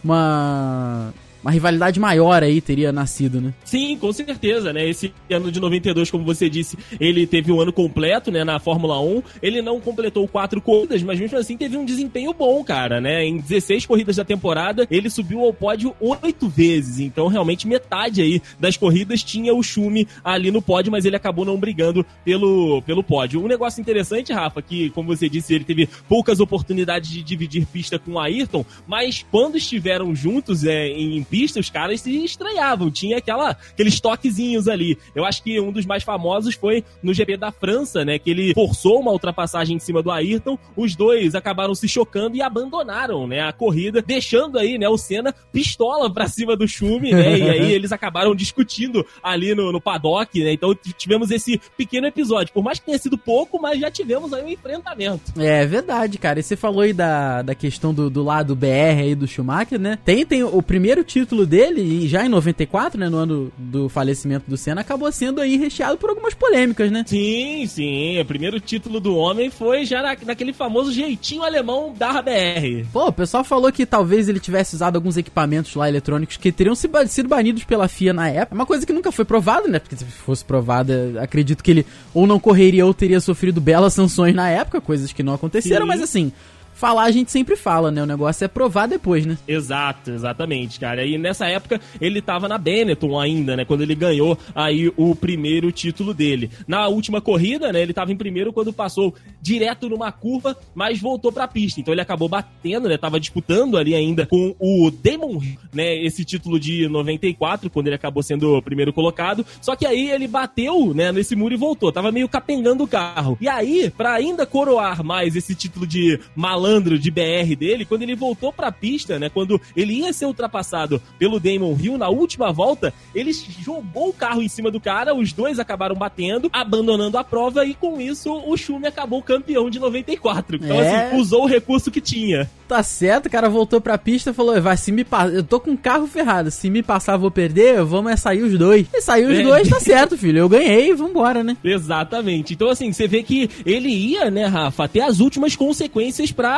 Uma 0.05 1.13
uma 1.43 1.51
rivalidade 1.51 2.01
maior 2.01 2.43
aí 2.43 2.61
teria 2.61 2.93
nascido, 2.93 3.41
né? 3.41 3.55
Sim, 3.65 3.97
com 3.97 4.13
certeza, 4.13 4.73
né? 4.73 4.89
Esse 4.89 5.13
ano 5.31 5.51
de 5.51 5.61
92, 5.61 6.11
como 6.11 6.25
você 6.25 6.49
disse, 6.49 6.77
ele 6.99 7.27
teve 7.27 7.53
um 7.53 7.61
ano 7.61 7.73
completo, 7.73 8.31
né, 8.31 8.45
na 8.45 8.59
Fórmula 8.59 9.01
1. 9.01 9.23
Ele 9.43 9.63
não 9.63 9.81
completou 9.81 10.27
quatro 10.27 10.61
corridas, 10.61 11.03
mas 11.03 11.21
mesmo 11.21 11.39
assim 11.39 11.57
teve 11.57 11.77
um 11.77 11.85
desempenho 11.85 12.33
bom, 12.33 12.63
cara, 12.65 13.01
né? 13.01 13.25
Em 13.25 13.39
16 13.39 13.87
corridas 13.87 14.17
da 14.17 14.25
temporada, 14.25 14.87
ele 14.91 15.09
subiu 15.11 15.41
ao 15.41 15.53
pódio 15.53 15.95
oito 16.01 16.49
vezes. 16.49 17.01
Então, 17.01 17.29
realmente, 17.29 17.67
metade 17.67 18.23
aí 18.23 18.43
das 18.59 18.77
corridas 18.77 19.23
tinha 19.23 19.55
o 19.55 19.63
Schumi 19.63 20.09
ali 20.25 20.51
no 20.51 20.63
pódio, 20.63 20.91
mas 20.93 21.05
ele 21.05 21.17
acabou 21.17 21.45
não 21.45 21.59
brigando 21.59 22.05
pelo, 22.25 22.83
pelo 22.83 23.03
pódio. 23.03 23.43
Um 23.43 23.49
negócio 23.49 23.81
interessante, 23.81 24.33
Rafa, 24.33 24.61
que, 24.63 24.91
como 24.91 25.15
você 25.15 25.29
disse, 25.29 25.55
ele 25.55 25.65
teve 25.65 25.89
poucas 26.09 26.41
oportunidades 26.41 27.11
de 27.11 27.23
dividir 27.23 27.67
pista 27.67 27.99
com 27.99 28.13
o 28.13 28.19
Ayrton, 28.19 28.65
mas 28.87 29.25
quando 29.31 29.57
estiveram 29.57 30.15
juntos 30.15 30.65
é, 30.65 30.89
em 30.89 31.23
pista, 31.29 31.61
os 31.61 31.71
caras 31.71 32.01
se 32.01 32.25
estranhavam. 32.25 32.91
Tinha 32.91 33.19
aquela, 33.19 33.51
aqueles 33.51 34.01
toquezinhos 34.01 34.69
ali. 34.69 34.99
Eu 35.15 35.25
acho 35.25 35.43
que 35.43 35.61
um 35.61 35.73
dos 35.73 35.87
mais 35.87 36.03
famosos 36.03 36.55
foi 36.55 36.85
no 37.03 37.13
GP 37.13 37.37
da 37.37 37.53
França, 37.53 38.05
né? 38.05 38.19
Que 38.19 38.31
ele 38.31 38.55
forçou 38.55 39.01
uma 39.01 39.13
ultrapassagem 39.13 39.77
em 39.77 39.81
cima 39.81 40.03
do 40.03 40.11
Ayrton. 40.11 40.59
Os 40.77 40.95
dois 40.95 41.35
acabaram 41.35 41.75
se 41.75 41.89
chocando 41.89 42.37
e 42.37 42.43
abandonaram, 42.43 43.27
né? 43.27 43.41
A 43.41 43.53
corrida, 43.53 44.03
deixando 44.03 44.59
aí, 44.59 44.79
né? 44.79 44.89
O 44.89 44.97
Senna 44.97 45.35
pistola 45.53 46.13
pra 46.13 46.29
cima 46.29 46.57
do 46.57 46.67
Schumi, 46.67 47.13
né? 47.13 47.39
E 47.39 47.49
aí 47.49 47.73
eles 47.73 47.93
acabaram 47.93 48.35
discutindo 48.35 49.05
ali 49.23 49.55
no, 49.55 49.73
no 49.73 49.81
paddock, 49.81 50.43
né? 50.43 50.53
Então 50.53 50.77
tivemos 50.97 51.31
esse 51.31 51.61
pequeno 51.77 52.07
episódio. 52.07 52.53
Por 52.53 52.63
mais 52.63 52.79
que 52.79 52.87
tenha 52.87 52.99
sido 52.99 53.19
pouco, 53.19 53.61
mas 53.61 53.81
já 53.81 53.91
tivemos 53.91 54.33
aí 54.33 54.43
um 54.43 54.49
enfrentamento. 54.49 55.33
É 55.39 55.67
verdade, 55.67 56.19
cara. 56.19 56.41
E 56.41 56.43
você 56.43 56.57
falou 56.57 56.81
aí 56.81 56.93
da, 56.93 57.43
da 57.43 57.55
questão 57.55 57.93
do, 57.93 58.09
do 58.09 58.23
lado 58.23 58.55
BR 58.55 59.01
aí 59.01 59.15
do 59.15 59.27
Schumacher, 59.27 59.79
né? 59.79 59.99
Tem, 60.05 60.25
tem 60.25 60.43
o 60.43 60.63
primeiro 60.63 61.05
título 61.17 61.37
título 61.37 61.47
dele, 61.47 61.83
e 61.83 62.09
já 62.09 62.25
em 62.25 62.29
94, 62.29 62.99
né, 62.99 63.09
no 63.09 63.17
ano 63.17 63.53
do 63.59 63.89
falecimento 63.89 64.49
do 64.49 64.57
Senna, 64.57 64.81
acabou 64.81 65.11
sendo 65.13 65.41
aí 65.41 65.57
recheado 65.57 65.99
por 65.99 66.09
algumas 66.11 66.35
polêmicas, 66.35 66.91
né? 66.91 67.05
Sim, 67.07 67.67
sim. 67.67 68.21
O 68.21 68.25
primeiro 68.25 68.59
título 68.59 68.99
do 69.01 69.15
homem 69.17 69.51
foi 69.51 69.85
já 69.85 70.03
na, 70.03 70.17
naquele 70.25 70.53
famoso 70.53 70.93
jeitinho 70.93 71.43
alemão 71.43 71.95
da 71.97 72.23
BR. 72.23 72.87
Pô, 72.93 73.09
o 73.09 73.13
pessoal 73.13 73.45
falou 73.45 73.71
que 73.71 73.85
talvez 73.85 74.29
ele 74.29 74.41
tivesse 74.41 74.75
usado 74.75 74.97
alguns 74.97 75.17
equipamentos 75.17 75.75
lá 75.75 75.89
eletrônicos 75.89 76.37
que 76.37 76.51
teriam 76.51 76.75
sido 76.75 77.29
banidos 77.29 77.65
pela 77.65 77.89
FIA 77.89 78.13
na 78.13 78.29
época. 78.29 78.55
É 78.55 78.59
uma 78.59 78.67
coisa 78.67 78.87
que 78.87 78.93
nunca 78.93 79.13
foi 79.13 79.25
provada, 79.25 79.69
né? 79.69 79.79
Porque 79.79 79.97
se 79.97 80.05
fosse 80.05 80.45
provada, 80.45 81.15
acredito 81.21 81.63
que 81.63 81.71
ele 81.71 81.87
ou 82.15 82.27
não 82.27 82.39
correria 82.39 82.87
ou 82.87 82.95
teria 82.95 83.21
sofrido 83.21 83.61
belas 83.61 83.93
sanções 83.93 84.35
na 84.35 84.49
época, 84.49 84.81
coisas 84.81 85.13
que 85.13 85.23
não 85.23 85.35
aconteceram, 85.35 85.83
sim. 85.83 85.89
mas 85.89 86.03
assim, 86.03 86.33
falar 86.77 87.05
a 87.05 87.11
gente 87.11 87.33
sempre 87.33 87.57
fala, 87.57 87.91
né? 87.91 88.03
O 88.03 88.07
negócio 88.07 88.45
é 88.45 88.49
provar 88.49 88.87
depois, 88.87 89.25
né? 89.25 89.37
Exato, 89.49 90.11
exatamente, 90.11 90.79
cara. 90.79 91.05
E 91.05 91.19
nessa 91.19 91.49
época 91.49 91.81
ele 92.01 92.21
tava 92.21 92.47
na 92.49 92.59
Benetton 92.59 93.19
ainda, 93.19 93.57
né? 93.57 93.65
Quando 93.65 93.81
ele 93.81 93.95
ganhou 93.95 94.39
aí 94.55 94.93
o 94.97 95.17
primeiro 95.17 95.73
título 95.73 96.13
dele. 96.13 96.51
Na 96.69 96.87
última 96.87 97.21
corrida, 97.21 97.73
né? 97.73 97.81
Ele 97.81 97.95
tava 97.95 98.13
em 98.13 98.17
primeiro 98.17 98.53
quando 98.53 98.73
passou 98.73 99.15
direto 99.41 99.89
numa 99.89 100.13
curva, 100.13 100.57
mas 100.75 101.01
voltou 101.01 101.33
pra 101.33 101.49
pista. 101.49 101.81
Então 101.81 101.95
ele 101.95 102.01
acabou 102.01 102.29
batendo, 102.29 102.89
né? 102.89 102.99
Tava 102.99 103.19
disputando 103.19 103.79
ali 103.79 103.95
ainda 103.95 104.27
com 104.27 104.55
o 104.61 104.91
Damon, 104.91 105.41
né? 105.73 105.97
Esse 106.05 106.25
título 106.25 106.61
de 106.61 106.89
94, 106.89 107.71
quando 107.71 107.87
ele 107.87 107.97
acabou 107.97 108.23
sendo 108.23 108.57
o 108.57 108.63
primeiro 108.63 108.93
colocado. 108.93 109.47
Só 109.63 109.75
que 109.75 109.87
aí 109.87 110.11
ele 110.11 110.29
bateu, 110.29 110.93
né? 110.93 111.11
Nesse 111.11 111.35
muro 111.35 111.55
e 111.55 111.57
voltou. 111.57 111.91
Tava 111.91 112.13
meio 112.13 112.29
capengando 112.29 112.85
o 112.85 112.89
carro. 112.89 113.39
E 113.41 113.49
aí, 113.49 113.91
para 113.97 114.13
ainda 114.13 114.45
coroar 114.45 115.03
mais 115.03 115.35
esse 115.35 115.55
título 115.55 115.87
de 115.87 116.21
malandro 116.35 116.66
malandro 116.67 116.99
de 116.99 117.11
BR 117.11 117.55
dele, 117.57 117.85
quando 117.85 118.03
ele 118.03 118.17
voltou 118.17 118.53
pra 118.53 118.73
pista, 118.73 119.19
né? 119.19 119.29
Quando 119.29 119.61
ele 119.77 119.95
ia 119.95 120.13
ser 120.13 120.27
ultrapassado 120.27 121.01
pelo 121.19 121.39
Damon 121.39 121.77
Hill 121.81 121.97
na 121.97 122.09
última 122.09 122.53
volta, 122.53 122.93
ele 123.15 123.33
jogou 123.33 124.09
o 124.09 124.13
carro 124.13 124.43
em 124.43 124.49
cima 124.49 124.71
do 124.71 124.81
cara, 124.81 125.15
os 125.15 125.33
dois 125.33 125.59
acabaram 125.59 125.95
batendo, 125.95 126.51
abandonando 126.53 127.17
a 127.17 127.25
prova 127.25 127.65
e 127.65 127.75
com 127.75 128.01
isso 128.01 128.33
o 128.33 128.57
Schumi 128.57 128.87
acabou 128.87 129.23
campeão 129.23 129.71
de 129.71 129.79
94. 129.79 130.57
Então, 130.57 130.81
é... 130.81 131.07
assim, 131.07 131.17
usou 131.17 131.45
o 131.45 131.47
recurso 131.47 131.91
que 131.91 132.01
tinha. 132.01 132.51
Tá 132.67 132.83
certo, 132.83 133.27
o 133.27 133.31
cara 133.31 133.49
voltou 133.49 133.81
pra 133.81 133.97
pista 133.97 134.31
e 134.31 134.35
falou: 134.35 134.61
vai, 134.61 134.77
se 134.77 134.91
me 134.91 135.05
passar. 135.05 135.33
Eu 135.33 135.45
tô 135.45 135.61
com 135.61 135.73
o 135.73 135.79
carro 135.79 136.07
ferrado. 136.07 136.51
Se 136.51 136.69
me 136.69 136.83
passar, 136.83 137.17
vou 137.17 137.31
perder. 137.31 137.85
Vamos 137.85 138.11
é 138.11 138.17
sair 138.17 138.43
os 138.43 138.59
dois. 138.59 138.87
E 138.93 139.01
saiu 139.01 139.29
os 139.29 139.39
é. 139.39 139.43
dois, 139.43 139.69
tá 139.69 139.79
certo, 139.79 140.19
filho. 140.19 140.39
Eu 140.39 140.49
ganhei, 140.49 140.93
vambora, 140.93 141.45
né? 141.45 141.57
Exatamente. 141.63 142.55
Então, 142.55 142.69
assim, 142.69 142.93
você 142.93 143.07
vê 143.07 143.23
que 143.23 143.49
ele 143.65 143.89
ia, 143.89 144.31
né, 144.31 144.47
Rafa, 144.47 144.85
até 144.85 145.01
as 145.01 145.21
últimas 145.21 145.55
consequências 145.55 146.33
pra 146.33 146.56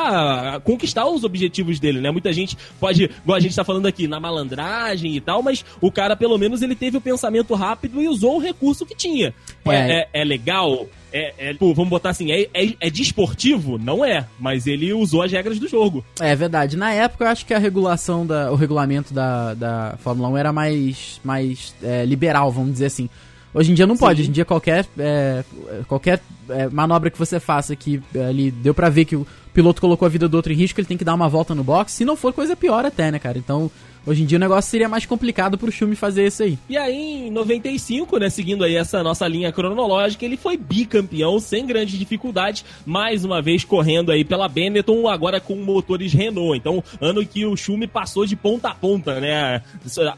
conquistar 0.65 1.07
os 1.07 1.25
objetivos 1.25 1.79
dele, 1.79 2.01
né? 2.01 2.11
Muita 2.11 2.33
gente 2.33 2.57
pode, 2.81 3.05
igual 3.05 3.37
a 3.37 3.41
gente 3.41 3.55
tá 3.55 3.65
falando 3.65 3.87
aqui, 3.87 4.07
na 4.07 4.21
malandragem 4.21 5.17
e 5.17 5.21
tal, 5.21 5.43
mas 5.43 5.65
o 5.81 5.91
cara, 5.91 6.17
pelo 6.17 6.39
menos, 6.39 6.63
ele 6.63 6.75
teve 6.75 6.97
o 6.97 7.01
pensamento 7.01 7.55
rápido 7.55 8.01
e 8.01 8.09
usou 8.09 8.37
o 8.37 8.41
recurso 8.41 8.87
que 8.87 8.95
tinha. 8.95 9.35
É, 9.67 10.01
é, 10.01 10.09
é 10.13 10.25
legal? 10.25 10.89
é, 11.13 11.51
é 11.51 11.55
pô, 11.55 11.73
vamos 11.75 11.91
botar 11.91 12.11
assim, 12.11 12.31
é, 12.31 12.49
é, 12.55 12.75
é 12.81 12.91
desportivo? 12.91 13.79
Não 13.79 14.05
é, 14.05 14.27
mas 14.39 14.67
ele 14.67 14.93
usou 14.93 15.23
as 15.23 15.33
regras 15.33 15.59
do 15.59 15.69
jogo. 15.69 16.05
É 16.21 16.35
verdade. 16.35 16.77
Na 16.77 16.93
época, 16.93 17.25
eu 17.25 17.29
acho 17.29 17.47
que 17.47 17.55
a 17.55 17.59
regulação, 17.59 18.27
da, 18.27 18.53
o 18.53 18.55
regulamento 18.55 19.13
da, 19.13 19.55
da 19.55 19.95
Fórmula 19.99 20.29
1 20.29 20.37
era 20.37 20.53
mais, 20.53 21.21
mais 21.25 21.75
é, 21.83 22.05
liberal, 22.05 22.51
vamos 22.51 22.73
dizer 22.73 22.87
assim. 22.87 23.09
Hoje 23.55 23.73
em 23.73 23.75
dia 23.75 23.87
não 23.87 23.97
Sim. 23.97 24.01
pode, 24.01 24.21
hoje 24.21 24.31
em 24.31 24.33
dia 24.33 24.45
qualquer, 24.45 24.87
é, 24.99 25.43
qualquer 25.87 26.21
é, 26.51 26.69
manobra 26.69 27.11
que 27.11 27.19
você 27.19 27.39
faça 27.41 27.75
que 27.77 28.03
ali 28.29 28.51
deu 28.51 28.75
para 28.75 28.89
ver 28.89 29.05
que 29.05 29.17
o 29.17 29.27
piloto 29.53 29.81
colocou 29.81 30.07
a 30.07 30.09
vida 30.09 30.29
do 30.29 30.37
outro 30.37 30.53
em 30.53 30.57
risco, 30.57 30.81
ele 30.81 30.87
tem 30.87 30.97
que 30.97 31.05
dar 31.05 31.15
uma 31.15 31.29
volta 31.29 31.55
no 31.55 31.65
box. 31.65 31.93
Se 31.93 32.05
não 32.05 32.17
for, 32.17 32.33
coisa 32.33 32.55
pior 32.55 32.85
até, 32.85 33.11
né, 33.11 33.19
cara? 33.19 33.39
Então, 33.39 33.71
Hoje 34.07 34.23
em 34.23 34.27
dia 34.27 34.37
o 34.37 34.41
negócio 34.41 34.71
seria 34.71 34.89
mais 34.89 35.05
complicado 35.05 35.59
pro 35.59 35.71
Schumi 35.71 35.95
fazer 35.95 36.27
isso 36.27 36.43
aí. 36.43 36.59
E 36.69 36.77
aí, 36.77 37.29
em 37.29 37.31
95, 37.31 38.19
né, 38.19 38.31
seguindo 38.31 38.65
aí 38.65 38.75
essa 38.75 39.03
nossa 39.03 39.27
linha 39.29 39.53
cronológica, 39.53 40.25
ele 40.25 40.37
foi 40.37 40.57
bicampeão 40.57 41.39
sem 41.39 41.67
grandes 41.67 41.99
dificuldades, 41.99 42.65
mais 42.87 43.25
uma 43.25 43.43
vez 43.43 43.65
correndo 43.65 44.11
aí 44.11 44.25
pela 44.25 44.49
Benetton, 44.49 45.09
agora 45.09 45.41
com 45.41 45.57
motores 45.57 46.13
Renault. 46.13 46.57
Então, 46.57 46.83
ano 47.01 47.25
que 47.25 47.45
o 47.45 47.57
Schumi 47.57 47.87
passou 47.87 48.25
de 48.25 48.37
ponta 48.37 48.69
a 48.69 48.75
ponta, 48.75 49.21
né? 49.21 49.63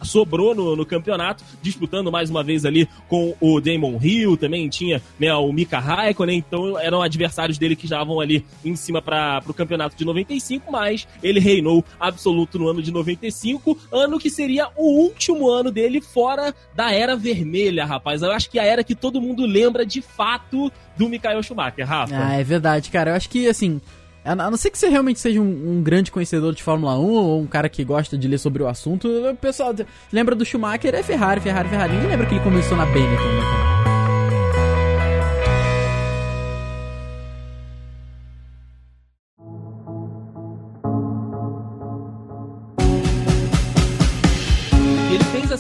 Sobrou 0.03 0.55
no, 0.55 0.77
no 0.77 0.87
campeonato, 0.87 1.45
disputando 1.63 2.11
mais 2.11 2.31
uma 2.31 2.43
vez 2.43 2.65
ali 2.65 2.89
com 3.09 3.35
o 3.41 3.61
Damon 3.61 3.99
Hill, 4.03 4.37
também 4.37 4.69
tinha 4.69 5.03
né, 5.19 5.35
o 5.35 5.53
Mika 5.53 5.79
Raikkonen, 5.79 6.39
então 6.39 6.79
eram 6.79 7.03
adversários 7.03 7.59
dele 7.59 7.77
que 7.77 7.87
estavam 7.87 8.21
ali 8.21 8.45
em 8.65 8.77
cima 8.77 9.03
para 9.03 9.43
o 9.47 9.55
campeonato 9.55 9.97
de 9.97 10.05
95, 10.05 10.71
mas 10.71 11.07
ele 11.23 11.41
reinou 11.41 11.85
absoluto 11.99 12.59
no 12.59 12.69
ano 12.69 12.83
de 12.83 12.91
95 12.91 13.70
ano 13.93 14.19
que 14.19 14.31
seria 14.31 14.69
o 14.77 15.03
último 15.03 15.49
ano 15.49 15.71
dele 15.71 16.01
fora 16.01 16.55
da 16.75 16.93
Era 16.93 17.17
Vermelha, 17.17 17.85
rapaz. 17.85 18.23
Eu 18.23 18.31
acho 18.33 18.51
que 18.51 18.59
é 18.59 18.63
a 18.63 18.65
era 18.65 18.85
que 18.85 18.95
todo 18.95 19.21
mundo 19.21 19.45
lembra 19.47 19.85
de 19.85 20.01
fato 20.01 20.71
do 20.97 21.09
Michael 21.09 21.43
Schumacher, 21.43 21.87
Rafa. 21.87 22.15
Ah, 22.17 22.35
é 22.35 22.45
verdade, 22.45 22.91
cara. 22.91 23.11
Eu 23.11 23.15
acho 23.17 23.29
que, 23.29 23.49
assim, 23.49 23.81
a 24.25 24.35
não 24.35 24.57
ser 24.57 24.71
que 24.71 24.79
você 24.79 24.89
realmente 24.89 25.19
seja 25.19 25.41
um, 25.41 25.79
um, 25.79 25.83
grande 25.83 26.11
conhecedor 26.11 26.55
de 26.55 26.63
Fórmula 26.63 26.99
1 26.99 27.03
ou 27.03 27.41
um 27.41 27.47
cara 27.47 27.69
que 27.69 27.83
gosta 27.83 28.19
de 28.19 28.29
ler 28.29 28.39
sobre 28.39 28.63
o 28.63 28.69
assunto, 28.69 29.09
o 29.09 29.37
pessoal 29.37 29.75
lembra 30.13 30.35
do 30.35 30.45
Schumacher, 30.45 30.95
é 30.95 31.03
Ferrari, 31.03 31.41
Ferrari, 31.41 31.69
Ferrari. 31.69 31.93
Ninguém 31.95 32.11
lembra 32.11 32.27
que 32.27 32.35
ele 32.35 32.45
começou 32.45 32.77
na 32.77 32.85
Benetton, 32.87 33.25
né, 33.25 33.41
cara? 33.41 33.70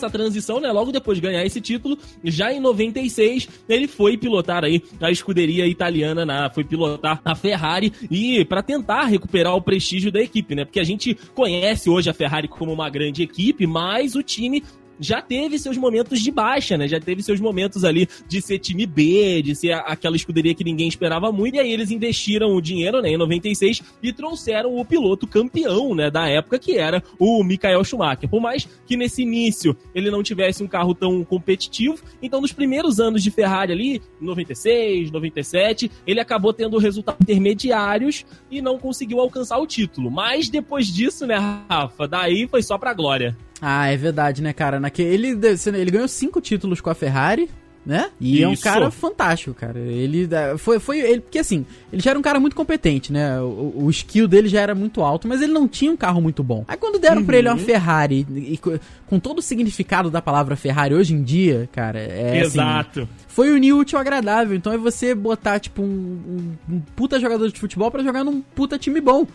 Essa 0.00 0.10
transição, 0.10 0.60
né? 0.60 0.72
Logo 0.72 0.90
depois 0.90 1.18
de 1.18 1.22
ganhar 1.22 1.44
esse 1.44 1.60
título, 1.60 1.98
já 2.24 2.52
em 2.52 2.60
96, 2.60 3.48
ele 3.68 3.86
foi 3.86 4.16
pilotar 4.16 4.64
aí 4.64 4.82
a 5.00 5.10
escuderia 5.10 5.66
italiana, 5.66 6.24
na, 6.24 6.50
foi 6.50 6.64
pilotar 6.64 7.20
a 7.24 7.34
Ferrari 7.34 7.92
e 8.10 8.44
para 8.44 8.62
tentar 8.62 9.04
recuperar 9.04 9.54
o 9.54 9.62
prestígio 9.62 10.10
da 10.10 10.20
equipe, 10.20 10.54
né? 10.54 10.64
Porque 10.64 10.80
a 10.80 10.84
gente 10.84 11.14
conhece 11.34 11.90
hoje 11.90 12.08
a 12.08 12.14
Ferrari 12.14 12.48
como 12.48 12.72
uma 12.72 12.88
grande 12.88 13.22
equipe, 13.22 13.66
mas 13.66 14.14
o 14.14 14.22
time 14.22 14.62
já 15.00 15.22
teve 15.22 15.58
seus 15.58 15.76
momentos 15.78 16.20
de 16.20 16.30
baixa, 16.30 16.76
né? 16.76 16.86
Já 16.86 17.00
teve 17.00 17.22
seus 17.22 17.40
momentos 17.40 17.82
ali 17.84 18.06
de 18.28 18.40
ser 18.42 18.58
time 18.58 18.86
B, 18.86 19.42
de 19.42 19.56
ser 19.56 19.72
aquela 19.72 20.14
escuderia 20.14 20.54
que 20.54 20.62
ninguém 20.62 20.86
esperava 20.86 21.32
muito. 21.32 21.56
E 21.56 21.58
aí 21.58 21.72
eles 21.72 21.90
investiram 21.90 22.54
o 22.54 22.60
dinheiro, 22.60 23.00
né, 23.00 23.08
em 23.08 23.16
96 23.16 23.82
e 24.02 24.12
trouxeram 24.12 24.76
o 24.76 24.84
piloto 24.84 25.26
campeão, 25.26 25.94
né, 25.94 26.10
da 26.10 26.28
época, 26.28 26.58
que 26.58 26.76
era 26.76 27.02
o 27.18 27.42
Michael 27.42 27.82
Schumacher. 27.82 28.28
Por 28.28 28.40
mais 28.40 28.68
que 28.86 28.96
nesse 28.96 29.22
início 29.22 29.76
ele 29.94 30.10
não 30.10 30.22
tivesse 30.22 30.62
um 30.62 30.68
carro 30.68 30.94
tão 30.94 31.24
competitivo, 31.24 31.98
então 32.22 32.40
nos 32.40 32.52
primeiros 32.52 33.00
anos 33.00 33.22
de 33.22 33.30
Ferrari 33.30 33.72
ali, 33.72 34.02
96, 34.20 35.10
97, 35.10 35.90
ele 36.06 36.20
acabou 36.20 36.52
tendo 36.52 36.76
resultados 36.76 37.20
intermediários 37.22 38.26
e 38.50 38.60
não 38.60 38.78
conseguiu 38.78 39.20
alcançar 39.20 39.58
o 39.58 39.66
título. 39.66 40.10
Mas 40.10 40.48
depois 40.48 40.86
disso, 40.86 41.26
né, 41.26 41.64
Rafa, 41.68 42.06
daí 42.06 42.46
foi 42.46 42.62
só 42.62 42.76
pra 42.76 42.92
glória. 42.92 43.36
Ah, 43.60 43.88
é 43.88 43.96
verdade, 43.96 44.42
né, 44.42 44.52
cara? 44.52 44.80
Naquele, 44.80 45.28
ele, 45.28 45.38
ele 45.76 45.90
ganhou 45.90 46.08
cinco 46.08 46.40
títulos 46.40 46.80
com 46.80 46.90
a 46.90 46.94
Ferrari, 46.94 47.48
né? 47.84 48.10
E 48.20 48.36
Isso. 48.36 48.44
é 48.44 48.48
um 48.48 48.56
cara 48.56 48.90
fantástico, 48.90 49.54
cara. 49.54 49.78
Ele 49.78 50.28
foi, 50.58 50.78
foi 50.78 51.00
ele 51.00 51.20
porque 51.20 51.38
assim, 51.38 51.64
ele 51.92 52.02
já 52.02 52.10
era 52.10 52.18
um 52.18 52.22
cara 52.22 52.38
muito 52.38 52.54
competente, 52.54 53.12
né? 53.12 53.40
O, 53.40 53.84
o 53.84 53.90
skill 53.90 54.28
dele 54.28 54.48
já 54.48 54.60
era 54.60 54.74
muito 54.74 55.02
alto, 55.02 55.26
mas 55.26 55.40
ele 55.40 55.52
não 55.52 55.66
tinha 55.66 55.90
um 55.90 55.96
carro 55.96 56.20
muito 56.20 56.42
bom. 56.42 56.64
Aí 56.68 56.76
quando 56.76 56.98
deram 56.98 57.18
uhum. 57.20 57.26
para 57.26 57.38
ele 57.38 57.48
uma 57.48 57.56
Ferrari 57.56 58.26
e, 58.30 58.58
com 59.06 59.18
todo 59.18 59.38
o 59.38 59.42
significado 59.42 60.10
da 60.10 60.20
palavra 60.20 60.56
Ferrari 60.56 60.94
hoje 60.94 61.14
em 61.14 61.22
dia, 61.22 61.68
cara, 61.72 61.98
é 61.98 62.40
assim, 62.40 62.58
Exato. 62.58 63.00
Assim, 63.00 63.08
foi 63.28 63.50
unir 63.50 63.72
útil 63.72 63.98
ao 63.98 64.02
agradável. 64.02 64.56
Então 64.56 64.72
é 64.72 64.78
você 64.78 65.14
botar 65.14 65.58
tipo 65.58 65.82
um, 65.82 66.56
um, 66.68 66.74
um 66.74 66.80
puta 66.94 67.18
jogador 67.18 67.50
de 67.50 67.58
futebol 67.58 67.90
para 67.90 68.02
jogar 68.02 68.24
num 68.24 68.40
puta 68.40 68.78
time 68.78 69.00
bom. 69.00 69.26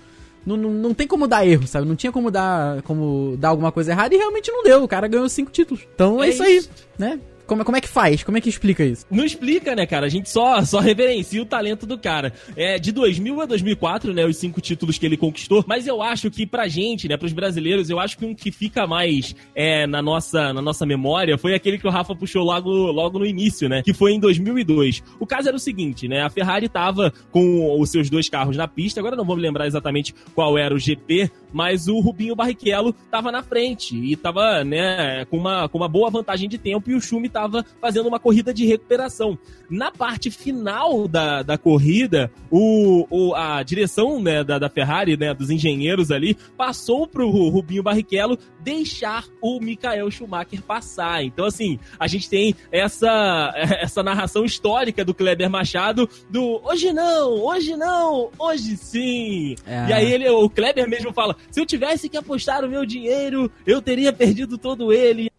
Não, 0.46 0.56
não, 0.56 0.70
não 0.70 0.94
tem 0.94 1.08
como 1.08 1.28
dar 1.28 1.46
erro, 1.46 1.66
sabe? 1.66 1.88
Não 1.88 1.96
tinha 1.96 2.12
como 2.12 2.30
dar, 2.30 2.82
como 2.84 3.36
dar 3.38 3.50
alguma 3.50 3.72
coisa 3.72 3.92
errada 3.92 4.14
e 4.14 4.18
realmente 4.18 4.52
não 4.52 4.64
deu. 4.64 4.84
O 4.84 4.88
cara 4.88 5.08
ganhou 5.08 5.28
cinco 5.28 5.52
títulos. 5.52 5.88
Então 5.96 6.24
é, 6.24 6.28
é 6.28 6.30
isso 6.30 6.44
aí, 6.44 6.64
né? 6.98 7.20
Como, 7.46 7.64
como 7.64 7.78
é 7.78 7.82
que 7.82 7.88
faz? 7.88 8.24
Como 8.24 8.38
é 8.38 8.42
que 8.42 8.50
explica 8.50 8.84
isso? 8.84 9.06
Não 9.10 9.24
explica, 9.24 9.76
né, 9.76 9.86
cara? 9.86 10.06
A 10.06 10.10
gente 10.10 10.30
só, 10.30 10.64
só 10.64 10.80
reverencia 10.80 11.42
o 11.42 11.46
talento 11.46 11.86
do 11.86 11.98
cara. 11.98 12.34
É, 12.56 12.80
de 12.80 12.92
2000 12.92 13.42
a 13.42 13.46
2004, 13.46 14.14
né, 14.14 14.26
os 14.26 14.38
cinco 14.38 14.62
títulos 14.62 14.98
que 14.98 15.06
ele 15.06 15.18
conquistou, 15.18 15.64
mas 15.68 15.88
eu 15.88 16.02
acho 16.02 16.30
que 16.32 16.46
pra 16.46 16.68
gente, 16.68 17.08
né, 17.08 17.18
pros 17.18 17.34
brasileiros, 17.34 17.90
eu 17.90 18.00
acho 18.00 18.18
que 18.18 18.26
um 18.26 18.34
que 18.34 18.52
fica 18.52 18.88
mais 18.88 19.36
é, 19.54 19.86
na, 19.88 20.02
nossa, 20.02 20.54
na 20.54 20.62
nossa 20.62 20.86
memória 20.86 21.38
foi 21.38 21.54
aquele 21.54 21.78
que 21.78 21.88
o 21.88 21.92
Rafa 21.92 22.16
puxou 22.16 22.44
logo, 22.44 22.70
logo 22.70 23.20
no 23.20 23.26
início, 23.26 23.70
né, 23.70 23.82
que 23.84 23.94
foi 23.94 24.14
em 24.14 24.20
2002. 24.20 25.04
O 25.20 25.26
caso 25.26 25.48
era 25.48 25.58
o 25.58 25.60
seguinte, 25.60 26.08
né, 26.08 26.22
a 26.22 26.30
Ferrari 26.30 26.68
tava 26.68 27.14
com 27.32 27.80
os 27.80 27.90
seus 27.90 28.10
dois 28.10 28.30
carros 28.30 28.58
na 28.58 28.68
pista, 28.68 29.00
agora 29.00 29.16
não 29.16 29.26
vou 29.26 29.36
me 29.36 29.42
lembrar 29.42 29.68
exatamente 29.68 30.14
qual 30.34 30.58
era 30.58 30.74
o 30.74 30.80
GP, 30.80 31.30
mas 31.56 31.88
o 31.88 32.02
Rubinho 32.02 32.36
Barrichello 32.36 32.94
tava 33.10 33.32
na 33.32 33.42
frente 33.42 33.96
e 33.96 34.14
tava, 34.18 34.62
né, 34.66 35.24
com 35.30 35.38
uma, 35.38 35.70
com 35.70 35.78
uma 35.78 35.88
boa 35.88 36.10
vantagem 36.10 36.50
de 36.50 36.58
tempo 36.58 36.92
e 36.92 36.96
o 36.96 37.00
Schumi 37.00 37.28
estava 37.28 37.66
fazendo 37.80 38.10
uma 38.10 38.20
corrida 38.20 38.54
de 38.54 38.66
recuperação. 38.66 39.40
Na 39.70 39.90
parte 39.90 40.30
final 40.30 41.08
da, 41.08 41.44
da 41.44 41.58
corrida, 41.58 42.30
o, 42.52 43.08
o, 43.10 43.34
a 43.34 43.64
direção 43.64 44.22
né, 44.22 44.44
da, 44.44 44.60
da 44.60 44.70
Ferrari, 44.70 45.16
né, 45.16 45.34
dos 45.34 45.50
engenheiros 45.50 46.12
ali, 46.12 46.36
passou 46.58 47.08
pro 47.08 47.30
Rubinho 47.30 47.82
Barrichello 47.82 48.38
deixar 48.60 49.24
o 49.40 49.60
Michael 49.62 50.12
Schumacher 50.12 50.62
passar. 50.62 51.24
Então, 51.24 51.46
assim, 51.46 51.80
a 51.98 52.08
gente 52.08 52.30
tem 52.30 52.54
essa, 52.70 53.54
essa 53.80 54.04
narração 54.04 54.44
histórica 54.44 55.06
do 55.06 55.14
Kleber 55.14 55.50
Machado 55.50 56.10
do 56.30 56.60
hoje 56.66 56.92
não, 56.92 57.46
hoje 57.46 57.78
não, 57.78 58.32
hoje 58.38 58.76
sim. 58.76 59.56
É. 59.66 59.90
E 59.90 59.94
aí 59.94 60.12
ele, 60.12 60.30
o 60.30 60.50
Kleber 60.50 60.90
mesmo 60.90 61.14
fala: 61.14 61.38
se 61.52 61.60
eu 61.60 61.66
tivesse 61.66 62.10
que 62.10 62.18
apostar 62.18 62.64
o 62.64 62.70
meu 62.70 62.86
dinheiro, 62.86 63.52
eu 63.66 63.82
teria 63.82 64.12
perdido 64.12 64.58
todo 64.58 64.92
ele. 64.92 65.30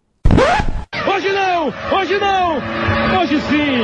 Hoje 1.06 1.32
não! 1.32 1.72
Hoje 1.98 2.18
não! 2.18 2.56
Hoje 3.20 3.40
sim! 3.42 3.82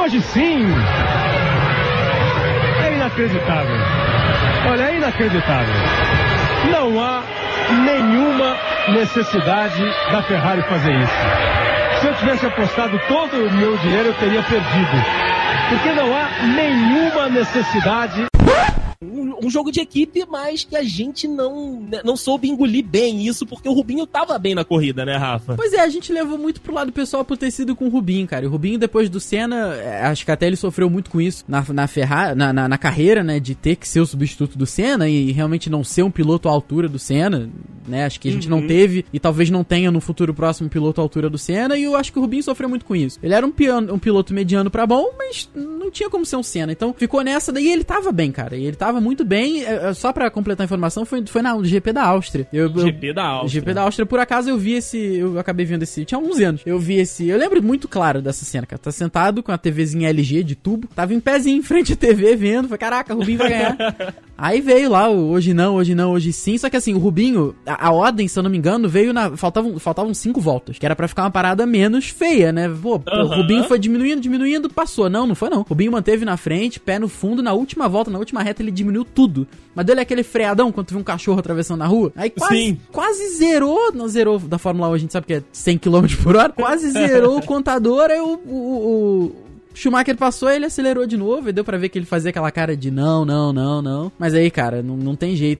Hoje 0.00 0.22
sim! 0.22 0.66
É 2.84 2.94
inacreditável. 2.94 3.76
Olha, 4.68 4.90
é 4.90 4.96
inacreditável. 4.96 5.74
Não 6.70 7.00
há 7.02 7.22
nenhuma 7.84 8.56
necessidade 8.92 9.82
da 10.10 10.22
Ferrari 10.22 10.62
fazer 10.62 10.92
isso. 10.92 12.00
Se 12.00 12.06
eu 12.06 12.14
tivesse 12.14 12.46
apostado 12.46 12.98
todo 13.08 13.46
o 13.46 13.52
meu 13.52 13.76
dinheiro, 13.78 14.08
eu 14.08 14.14
teria 14.14 14.42
perdido. 14.42 15.04
Porque 15.68 15.92
não 15.92 16.14
há 16.14 16.28
nenhuma 16.54 17.28
necessidade 17.28 18.26
um, 19.02 19.46
um, 19.46 19.50
jogo 19.50 19.70
de 19.70 19.80
equipe, 19.80 20.24
mas 20.28 20.64
que 20.64 20.76
a 20.76 20.82
gente 20.82 21.28
não, 21.28 21.80
né, 21.80 22.00
não 22.04 22.16
soube 22.16 22.48
engolir 22.48 22.84
bem 22.84 23.26
isso, 23.26 23.46
porque 23.46 23.68
o 23.68 23.72
Rubinho 23.72 24.06
tava 24.06 24.38
bem 24.38 24.54
na 24.54 24.64
corrida, 24.64 25.04
né, 25.04 25.16
Rafa? 25.16 25.54
Pois 25.54 25.72
é, 25.72 25.80
a 25.80 25.88
gente 25.88 26.12
levou 26.12 26.38
muito 26.38 26.60
pro 26.60 26.74
lado 26.74 26.92
pessoal 26.92 27.24
por 27.24 27.36
ter 27.36 27.50
sido 27.50 27.76
com 27.76 27.86
o 27.86 27.88
Rubinho, 27.88 28.26
cara. 28.26 28.44
E 28.44 28.48
o 28.48 28.50
Rubinho, 28.50 28.78
depois 28.78 29.08
do 29.08 29.20
Senna, 29.20 29.74
é, 29.74 30.06
acho 30.06 30.24
que 30.24 30.30
até 30.30 30.46
ele 30.46 30.56
sofreu 30.56 30.88
muito 30.88 31.10
com 31.10 31.20
isso 31.20 31.44
na, 31.46 31.64
na, 31.72 31.86
Ferrari, 31.86 32.36
na, 32.36 32.52
na, 32.52 32.68
na, 32.68 32.78
carreira, 32.78 33.22
né, 33.22 33.38
de 33.40 33.54
ter 33.54 33.76
que 33.76 33.88
ser 33.88 34.00
o 34.00 34.06
substituto 34.06 34.56
do 34.56 34.66
Senna 34.66 35.08
e 35.08 35.32
realmente 35.32 35.68
não 35.68 35.84
ser 35.84 36.02
um 36.02 36.10
piloto 36.10 36.48
à 36.48 36.52
altura 36.52 36.88
do 36.88 36.98
Senna, 36.98 37.50
né? 37.86 38.04
Acho 38.04 38.20
que 38.20 38.28
a 38.28 38.32
gente 38.32 38.50
uhum. 38.50 38.60
não 38.60 38.66
teve 38.66 39.04
e 39.12 39.20
talvez 39.20 39.50
não 39.50 39.64
tenha 39.64 39.90
no 39.90 40.00
futuro 40.00 40.34
próximo 40.34 40.68
piloto 40.68 41.00
à 41.00 41.04
altura 41.04 41.30
do 41.30 41.38
Senna, 41.38 41.76
e 41.76 41.84
eu 41.84 41.96
acho 41.96 42.12
que 42.12 42.18
o 42.18 42.22
Rubinho 42.22 42.42
sofreu 42.42 42.68
muito 42.68 42.84
com 42.84 42.94
isso. 42.94 43.18
Ele 43.22 43.34
era 43.34 43.46
um, 43.46 43.50
piano, 43.50 43.92
um 43.94 43.98
piloto 43.98 44.32
mediano 44.32 44.70
para 44.70 44.86
bom, 44.86 45.10
mas 45.16 45.48
não 45.54 45.90
tinha 45.90 46.10
como 46.10 46.24
ser 46.24 46.36
um 46.36 46.42
Senna. 46.42 46.72
Então 46.72 46.94
ficou 46.96 47.22
nessa, 47.22 47.52
daí 47.52 47.70
ele 47.70 47.84
tava 47.84 48.12
bem, 48.12 48.32
cara. 48.32 48.56
E 48.56 48.64
ele 48.64 48.76
tava 48.76 48.85
muito 48.92 49.24
bem. 49.24 49.64
É, 49.64 49.88
é, 49.88 49.94
só 49.94 50.12
para 50.12 50.30
completar 50.30 50.64
a 50.64 50.66
informação, 50.66 51.04
foi, 51.04 51.24
foi 51.26 51.42
na 51.42 51.56
GP 51.62 51.92
da 51.92 52.04
Áustria. 52.04 52.46
Eu, 52.52 52.68
GP 52.68 53.12
da 53.12 53.24
Áustria. 53.24 53.60
GP 53.60 53.74
da 53.74 53.82
Áustria, 53.82 54.06
por 54.06 54.18
acaso 54.18 54.50
eu 54.50 54.58
vi 54.58 54.74
esse. 54.74 54.98
Eu 54.98 55.38
acabei 55.38 55.66
vendo 55.66 55.82
esse. 55.82 56.04
Tinha 56.04 56.18
11 56.18 56.44
anos. 56.44 56.62
Eu 56.66 56.78
vi 56.78 56.96
esse. 56.96 57.28
Eu 57.28 57.38
lembro 57.38 57.62
muito 57.62 57.88
claro 57.88 58.20
dessa 58.20 58.44
cena, 58.44 58.66
cara. 58.66 58.80
Tá 58.80 58.92
sentado 58.92 59.42
com 59.42 59.52
a 59.52 59.58
TVzinha 59.58 60.08
LG 60.08 60.42
de 60.42 60.54
tubo. 60.54 60.88
Tava 60.94 61.14
em 61.14 61.20
pezinho 61.20 61.58
em 61.58 61.62
frente 61.62 61.92
à 61.92 61.96
TV 61.96 62.36
vendo. 62.36 62.68
Falei, 62.68 62.78
caraca, 62.78 63.14
o 63.14 63.18
Rubinho 63.18 63.38
vai 63.38 63.48
ganhar. 63.48 63.76
Aí 64.38 64.60
veio 64.60 64.90
lá 64.90 65.08
o 65.08 65.30
hoje 65.30 65.54
não, 65.54 65.76
hoje 65.76 65.94
não, 65.94 66.12
hoje 66.12 66.32
sim. 66.32 66.58
Só 66.58 66.68
que 66.68 66.76
assim, 66.76 66.94
o 66.94 66.98
Rubinho, 66.98 67.54
a, 67.66 67.88
a 67.88 67.92
ordem, 67.92 68.28
se 68.28 68.38
eu 68.38 68.42
não 68.42 68.50
me 68.50 68.58
engano, 68.58 68.88
veio 68.88 69.12
na. 69.12 69.36
Faltavam, 69.36 69.78
faltavam 69.78 70.12
cinco 70.12 70.40
voltas. 70.40 70.78
Que 70.78 70.84
era 70.84 70.94
para 70.94 71.08
ficar 71.08 71.22
uma 71.22 71.30
parada 71.30 71.64
menos 71.66 72.08
feia, 72.08 72.52
né? 72.52 72.68
Pô, 72.68 72.96
uhum. 72.96 73.22
o 73.22 73.36
Rubinho 73.36 73.64
foi 73.64 73.78
diminuindo, 73.78 74.20
diminuindo, 74.20 74.68
passou. 74.68 75.08
Não, 75.08 75.26
não 75.26 75.34
foi 75.34 75.48
não. 75.48 75.60
O 75.60 75.62
Rubinho 75.62 75.92
manteve 75.92 76.24
na 76.24 76.36
frente, 76.36 76.78
pé 76.78 76.98
no 76.98 77.08
fundo, 77.08 77.42
na 77.42 77.52
última 77.52 77.88
volta, 77.88 78.10
na 78.10 78.18
última 78.18 78.42
reta, 78.42 78.62
ele 78.62 78.70
diminuiu 78.70 79.04
tudo. 79.04 79.46
Mas 79.74 79.86
é 79.88 80.00
aquele 80.00 80.22
freadão 80.22 80.70
quando 80.70 80.86
tu 80.86 80.94
vê 80.94 81.00
um 81.00 81.04
cachorro 81.04 81.38
atravessando 81.38 81.78
na 81.78 81.86
rua. 81.86 82.12
Aí 82.16 82.30
quase, 82.30 82.54
Sim. 82.54 82.78
quase 82.92 83.36
zerou, 83.36 83.92
não 83.92 84.08
zerou 84.08 84.38
da 84.38 84.58
Fórmula 84.58 84.88
1, 84.90 84.92
a 84.92 84.98
gente 84.98 85.12
sabe 85.12 85.26
que 85.26 85.34
é 85.34 85.42
100 85.52 85.78
km 85.78 86.06
por 86.22 86.36
hora, 86.36 86.52
quase 86.52 86.90
zerou 86.92 87.38
o 87.38 87.42
contador, 87.42 88.10
aí 88.10 88.20
o, 88.20 88.40
o, 88.46 88.56
o 88.56 89.45
Schumacher 89.76 90.16
passou, 90.16 90.48
ele 90.48 90.64
acelerou 90.64 91.06
de 91.06 91.18
novo 91.18 91.50
e 91.50 91.52
deu 91.52 91.62
para 91.62 91.76
ver 91.76 91.90
que 91.90 91.98
ele 91.98 92.06
fazia 92.06 92.30
aquela 92.30 92.50
cara 92.50 92.74
de 92.74 92.90
não, 92.90 93.26
não, 93.26 93.52
não, 93.52 93.82
não. 93.82 94.10
Mas 94.18 94.32
aí, 94.32 94.50
cara, 94.50 94.82
não, 94.82 94.96
não 94.96 95.14
tem 95.14 95.36
jeito. 95.36 95.58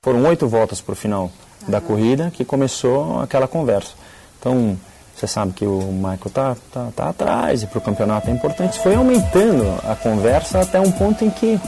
Foram 0.00 0.24
oito 0.26 0.46
voltas 0.46 0.80
pro 0.80 0.94
final 0.94 1.32
da 1.66 1.80
corrida 1.80 2.30
que 2.32 2.44
começou 2.44 3.20
aquela 3.20 3.48
conversa. 3.48 3.94
Então, 4.38 4.78
você 5.16 5.26
sabe 5.26 5.52
que 5.52 5.66
o 5.66 5.80
Michael 5.92 6.30
tá, 6.32 6.56
tá, 6.72 6.88
tá 6.94 7.08
atrás 7.08 7.64
e 7.64 7.66
para 7.66 7.78
o 7.78 7.82
campeonato 7.82 8.30
é 8.30 8.32
importante. 8.32 8.78
Foi 8.78 8.94
aumentando 8.94 9.64
a 9.82 9.96
conversa 9.96 10.60
até 10.60 10.78
um 10.78 10.92
ponto 10.92 11.24
em 11.24 11.30
que 11.30 11.58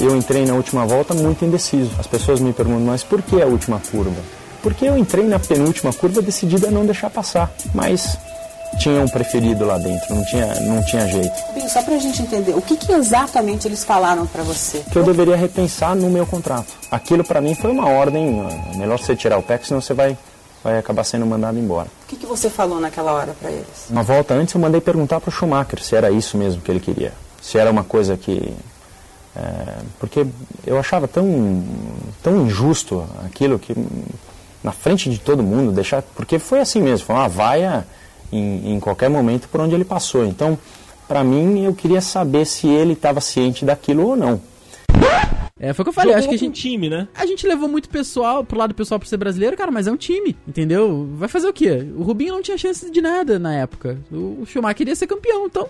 eu 0.00 0.16
entrei 0.16 0.46
na 0.46 0.54
última 0.54 0.86
volta 0.86 1.12
muito 1.12 1.44
indeciso. 1.44 1.90
As 1.98 2.06
pessoas 2.06 2.40
me 2.40 2.54
perguntam, 2.54 2.86
mas 2.86 3.04
por 3.04 3.20
que 3.20 3.42
a 3.42 3.46
última 3.46 3.78
curva? 3.90 4.22
Porque 4.62 4.86
eu 4.86 4.96
entrei 4.96 5.28
na 5.28 5.38
penúltima 5.38 5.92
curva 5.92 6.22
decidida 6.22 6.68
a 6.68 6.70
não 6.70 6.86
deixar 6.86 7.10
passar. 7.10 7.52
Mas 7.74 8.16
tinha 8.76 9.00
um 9.00 9.08
preferido 9.08 9.64
lá 9.64 9.78
dentro, 9.78 10.14
não 10.14 10.24
tinha, 10.24 10.60
não 10.60 10.82
tinha 10.82 11.06
jeito. 11.08 11.34
Bem, 11.54 11.68
só 11.68 11.82
pra 11.82 11.98
gente 11.98 12.22
entender, 12.22 12.54
o 12.54 12.62
que, 12.62 12.76
que 12.76 12.92
exatamente 12.92 13.68
eles 13.68 13.84
falaram 13.84 14.26
para 14.26 14.42
você? 14.42 14.84
Que 14.90 14.98
eu 14.98 15.04
deveria 15.04 15.36
repensar 15.36 15.94
no 15.94 16.10
meu 16.10 16.26
contrato. 16.26 16.72
Aquilo 16.90 17.24
para 17.24 17.40
mim 17.40 17.54
foi 17.54 17.70
uma 17.70 17.88
ordem, 17.88 18.46
melhor 18.76 18.98
você 18.98 19.16
tirar 19.16 19.38
o 19.38 19.42
pé, 19.42 19.58
senão 19.62 19.80
você 19.80 19.94
vai 19.94 20.16
vai 20.64 20.78
acabar 20.78 21.04
sendo 21.04 21.26
mandado 21.26 21.58
embora. 21.58 21.88
O 22.04 22.08
que, 22.08 22.16
que 22.16 22.24
você 22.24 22.48
falou 22.48 22.80
naquela 22.80 23.12
hora 23.12 23.36
para 23.38 23.50
eles? 23.50 23.86
Uma 23.90 24.02
volta 24.02 24.32
antes 24.32 24.54
eu 24.54 24.60
mandei 24.60 24.80
perguntar 24.80 25.20
para 25.20 25.28
o 25.28 25.32
Schumacher 25.32 25.78
se 25.82 25.94
era 25.94 26.10
isso 26.10 26.38
mesmo 26.38 26.62
que 26.62 26.70
ele 26.70 26.80
queria. 26.80 27.12
Se 27.42 27.58
era 27.58 27.70
uma 27.70 27.84
coisa 27.84 28.16
que... 28.16 28.56
É, 29.36 29.74
porque 30.00 30.24
eu 30.66 30.78
achava 30.78 31.06
tão, 31.06 31.62
tão 32.22 32.46
injusto 32.46 33.06
aquilo 33.26 33.58
que 33.58 33.74
na 34.62 34.72
frente 34.72 35.10
de 35.10 35.18
todo 35.18 35.42
mundo 35.42 35.70
deixar... 35.70 36.00
Porque 36.00 36.38
foi 36.38 36.60
assim 36.60 36.80
mesmo, 36.80 37.04
foi 37.04 37.14
uma 37.14 37.28
vaia 37.28 37.86
em, 38.36 38.74
em 38.74 38.80
qualquer 38.80 39.08
momento 39.08 39.48
por 39.48 39.60
onde 39.60 39.74
ele 39.74 39.84
passou. 39.84 40.24
Então, 40.24 40.58
para 41.06 41.22
mim, 41.22 41.64
eu 41.64 41.74
queria 41.74 42.00
saber 42.00 42.46
se 42.46 42.66
ele 42.66 42.94
estava 42.94 43.20
ciente 43.20 43.64
daquilo 43.64 44.08
ou 44.08 44.16
não. 44.16 44.40
É, 45.58 45.72
foi 45.72 45.82
o 45.82 45.84
que 45.84 45.88
eu 45.90 45.92
falei, 45.92 46.12
Jogou 46.12 46.18
acho 46.18 46.28
que 46.28 46.34
a 46.34 46.38
gente. 46.38 46.60
time, 46.60 46.90
né? 46.90 47.08
A 47.14 47.24
gente 47.24 47.46
levou 47.46 47.68
muito 47.68 47.88
pessoal 47.88 48.44
pro 48.44 48.58
lado 48.58 48.74
pessoal 48.74 48.98
por 48.98 49.06
ser 49.06 49.16
brasileiro, 49.16 49.56
cara, 49.56 49.70
mas 49.70 49.86
é 49.86 49.92
um 49.92 49.96
time, 49.96 50.36
entendeu? 50.46 51.08
Vai 51.14 51.28
fazer 51.28 51.46
o 51.46 51.52
quê? 51.52 51.86
O 51.96 52.02
Rubinho 52.02 52.34
não 52.34 52.42
tinha 52.42 52.58
chance 52.58 52.90
de 52.90 53.00
nada 53.00 53.38
na 53.38 53.54
época. 53.54 53.98
O 54.10 54.44
Schumacher 54.44 54.76
queria 54.76 54.96
ser 54.96 55.06
campeão, 55.06 55.46
então 55.46 55.68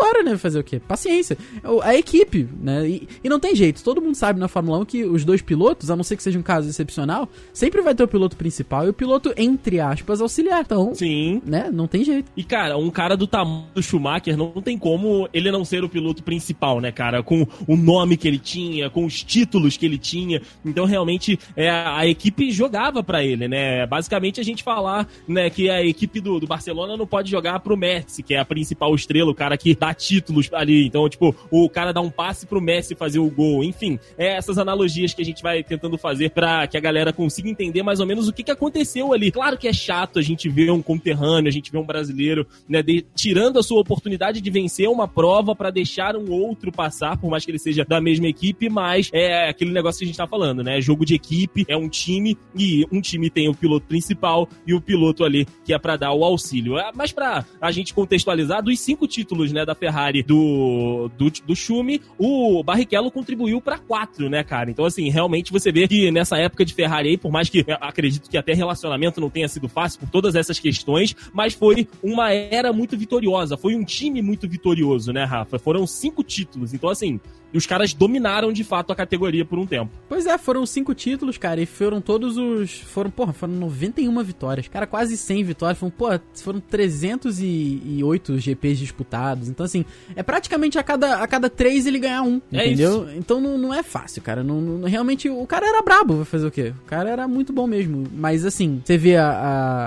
hora, 0.00 0.22
né? 0.22 0.36
Fazer 0.36 0.58
o 0.58 0.64
quê? 0.64 0.80
Paciência. 0.80 1.36
A 1.82 1.94
equipe, 1.94 2.48
né? 2.60 2.88
E, 2.88 3.08
e, 3.22 3.28
não 3.28 3.40
tem 3.40 3.54
jeito. 3.54 3.82
Todo 3.82 4.00
mundo 4.00 4.14
sabe 4.14 4.38
na 4.38 4.48
Fórmula 4.48 4.78
1 4.78 4.84
que 4.84 5.04
os 5.04 5.24
dois 5.24 5.42
pilotos, 5.42 5.90
a 5.90 5.96
não 5.96 6.04
ser 6.04 6.16
que 6.16 6.22
seja 6.22 6.38
um 6.38 6.42
caso 6.42 6.68
excepcional, 6.68 7.28
sempre 7.52 7.80
vai 7.80 7.94
ter 7.94 8.02
o 8.02 8.08
piloto 8.08 8.36
principal 8.36 8.86
e 8.86 8.90
o 8.90 8.92
piloto, 8.92 9.32
entre 9.36 9.80
aspas, 9.80 10.20
auxiliar. 10.20 10.62
Então, 10.62 10.94
Sim. 10.94 11.40
né? 11.44 11.70
Não 11.72 11.86
tem 11.86 12.04
jeito. 12.04 12.30
E, 12.36 12.44
cara, 12.44 12.76
um 12.76 12.90
cara 12.90 13.16
do 13.16 13.26
tamanho 13.26 13.66
do 13.74 13.82
Schumacher 13.82 14.36
não, 14.36 14.52
não 14.54 14.62
tem 14.62 14.78
como 14.78 15.28
ele 15.32 15.50
não 15.50 15.64
ser 15.64 15.84
o 15.84 15.88
piloto 15.88 16.22
principal, 16.22 16.80
né, 16.80 16.92
cara? 16.92 17.22
Com 17.22 17.46
o 17.66 17.76
nome 17.76 18.16
que 18.16 18.28
ele 18.28 18.38
tinha, 18.38 18.90
com 18.90 19.04
os 19.04 19.22
títulos 19.22 19.76
que 19.76 19.86
ele 19.86 19.98
tinha. 19.98 20.40
Então, 20.64 20.84
realmente, 20.84 21.38
é, 21.56 21.70
a 21.70 22.06
equipe 22.06 22.50
jogava 22.50 23.02
para 23.02 23.24
ele, 23.24 23.48
né? 23.48 23.86
Basicamente, 23.86 24.40
a 24.40 24.44
gente 24.44 24.62
falar 24.62 25.08
né, 25.26 25.50
que 25.50 25.68
a 25.70 25.84
equipe 25.84 26.20
do, 26.20 26.40
do 26.40 26.46
Barcelona 26.46 26.96
não 26.96 27.06
pode 27.06 27.30
jogar 27.30 27.60
pro 27.60 27.76
Messi, 27.76 28.22
que 28.22 28.34
é 28.34 28.38
a 28.38 28.44
principal 28.44 28.94
estrela, 28.94 29.30
o 29.30 29.34
cara 29.34 29.56
que 29.56 29.74
títulos 29.94 30.48
ali. 30.52 30.86
Então, 30.86 31.08
tipo, 31.08 31.34
o 31.50 31.68
cara 31.68 31.92
dá 31.92 32.00
um 32.00 32.10
passe 32.10 32.46
pro 32.46 32.60
Messi 32.60 32.94
fazer 32.94 33.18
o 33.18 33.30
gol. 33.30 33.64
Enfim, 33.64 33.98
é 34.16 34.36
essas 34.36 34.58
analogias 34.58 35.14
que 35.14 35.22
a 35.22 35.24
gente 35.24 35.42
vai 35.42 35.62
tentando 35.62 35.98
fazer 35.98 36.30
para 36.30 36.66
que 36.66 36.76
a 36.76 36.80
galera 36.80 37.12
consiga 37.12 37.48
entender 37.48 37.82
mais 37.82 38.00
ou 38.00 38.06
menos 38.06 38.28
o 38.28 38.32
que, 38.32 38.42
que 38.42 38.50
aconteceu 38.50 39.12
ali. 39.12 39.30
Claro 39.30 39.58
que 39.58 39.68
é 39.68 39.72
chato 39.72 40.18
a 40.18 40.22
gente 40.22 40.48
ver 40.48 40.70
um 40.70 40.82
conterrâneo, 40.82 41.48
a 41.48 41.52
gente 41.52 41.70
ver 41.70 41.78
um 41.78 41.86
brasileiro, 41.86 42.46
né, 42.68 42.82
de, 42.82 43.04
tirando 43.14 43.58
a 43.58 43.62
sua 43.62 43.80
oportunidade 43.80 44.40
de 44.40 44.50
vencer 44.50 44.88
uma 44.88 45.06
prova 45.06 45.54
para 45.54 45.70
deixar 45.70 46.16
um 46.16 46.30
outro 46.30 46.72
passar, 46.72 47.16
por 47.18 47.30
mais 47.30 47.44
que 47.44 47.50
ele 47.50 47.58
seja 47.58 47.84
da 47.84 48.00
mesma 48.00 48.26
equipe, 48.26 48.68
mas 48.68 49.10
é 49.12 49.48
aquele 49.48 49.72
negócio 49.72 49.98
que 49.98 50.04
a 50.04 50.08
gente 50.08 50.16
tá 50.16 50.26
falando, 50.26 50.62
né? 50.62 50.80
Jogo 50.80 51.04
de 51.04 51.14
equipe, 51.14 51.64
é 51.68 51.76
um 51.76 51.88
time 51.88 52.36
e 52.54 52.86
um 52.90 53.00
time 53.00 53.28
tem 53.28 53.48
o 53.48 53.54
piloto 53.54 53.86
principal 53.86 54.48
e 54.66 54.74
o 54.74 54.80
piloto 54.80 55.24
ali 55.24 55.46
que 55.64 55.74
é 55.74 55.78
para 55.78 55.96
dar 55.96 56.12
o 56.12 56.24
auxílio. 56.24 56.78
É, 56.78 56.90
mas 56.94 57.12
para 57.12 57.44
a 57.60 57.70
gente 57.70 57.92
contextualizar, 57.92 58.62
dos 58.62 58.78
cinco 58.80 59.06
títulos, 59.06 59.52
né, 59.52 59.64
da 59.66 59.74
Ferrari 59.74 60.22
do, 60.22 61.10
do, 61.18 61.30
do 61.44 61.56
Schumi, 61.56 62.00
o 62.18 62.62
Barrichello 62.62 63.10
contribuiu 63.10 63.60
para 63.60 63.78
quatro, 63.78 64.30
né, 64.30 64.42
cara? 64.42 64.70
Então, 64.70 64.84
assim, 64.84 65.10
realmente 65.10 65.52
você 65.52 65.70
vê 65.70 65.86
que 65.86 66.10
nessa 66.10 66.38
época 66.38 66.64
de 66.64 66.72
Ferrari 66.72 67.10
aí, 67.10 67.18
por 67.18 67.30
mais 67.30 67.48
que 67.48 67.64
acredito 67.80 68.30
que 68.30 68.38
até 68.38 68.54
relacionamento 68.54 69.20
não 69.20 69.28
tenha 69.28 69.48
sido 69.48 69.68
fácil 69.68 70.00
por 70.00 70.08
todas 70.08 70.34
essas 70.34 70.58
questões, 70.58 71.14
mas 71.32 71.52
foi 71.52 71.86
uma 72.02 72.32
era 72.32 72.72
muito 72.72 72.96
vitoriosa, 72.96 73.56
foi 73.56 73.74
um 73.74 73.84
time 73.84 74.22
muito 74.22 74.48
vitorioso, 74.48 75.12
né, 75.12 75.24
Rafa? 75.24 75.58
Foram 75.58 75.86
cinco 75.86 76.22
títulos, 76.22 76.72
então, 76.72 76.88
assim, 76.88 77.20
e 77.52 77.58
os 77.58 77.66
caras 77.66 77.94
dominaram 77.94 78.52
de 78.52 78.62
fato 78.64 78.92
a 78.92 78.96
categoria 78.96 79.44
por 79.44 79.58
um 79.58 79.66
tempo. 79.66 79.90
Pois 80.08 80.26
é, 80.26 80.36
foram 80.38 80.64
cinco 80.66 80.94
títulos, 80.94 81.38
cara, 81.38 81.60
e 81.60 81.66
foram 81.66 82.00
todos 82.00 82.36
os. 82.36 82.70
Foram, 82.80 83.10
porra, 83.10 83.32
foram 83.32 83.54
91 83.54 84.22
vitórias. 84.22 84.68
Cara, 84.68 84.86
quase 84.86 85.16
100 85.16 85.44
vitórias. 85.44 85.78
Foram, 85.78 85.90
porra, 85.90 86.22
foram 86.34 86.60
308 86.60 88.38
GPs 88.38 88.78
disputados. 88.78 89.48
Então, 89.48 89.64
assim, 89.64 89.84
é 90.14 90.22
praticamente 90.22 90.78
a 90.78 90.82
cada, 90.82 91.16
a 91.22 91.26
cada 91.26 91.48
três 91.48 91.86
ele 91.86 91.98
ganhar 91.98 92.22
um, 92.22 92.40
É 92.52 92.66
entendeu? 92.66 93.04
isso. 93.08 93.16
Então 93.18 93.40
não, 93.40 93.56
não 93.58 93.74
é 93.74 93.82
fácil, 93.82 94.22
cara. 94.22 94.42
Não, 94.42 94.60
não- 94.60 94.88
realmente, 94.88 95.28
o 95.28 95.46
cara 95.46 95.66
era 95.66 95.82
brabo, 95.82 96.16
vai 96.16 96.24
fazer 96.24 96.46
o 96.46 96.50
quê? 96.50 96.72
O 96.82 96.86
cara 96.86 97.08
era 97.10 97.26
muito 97.28 97.52
bom 97.52 97.66
mesmo. 97.66 98.04
Mas, 98.12 98.44
assim, 98.44 98.80
você 98.84 98.96
vê 98.98 99.16
a, 99.16 99.28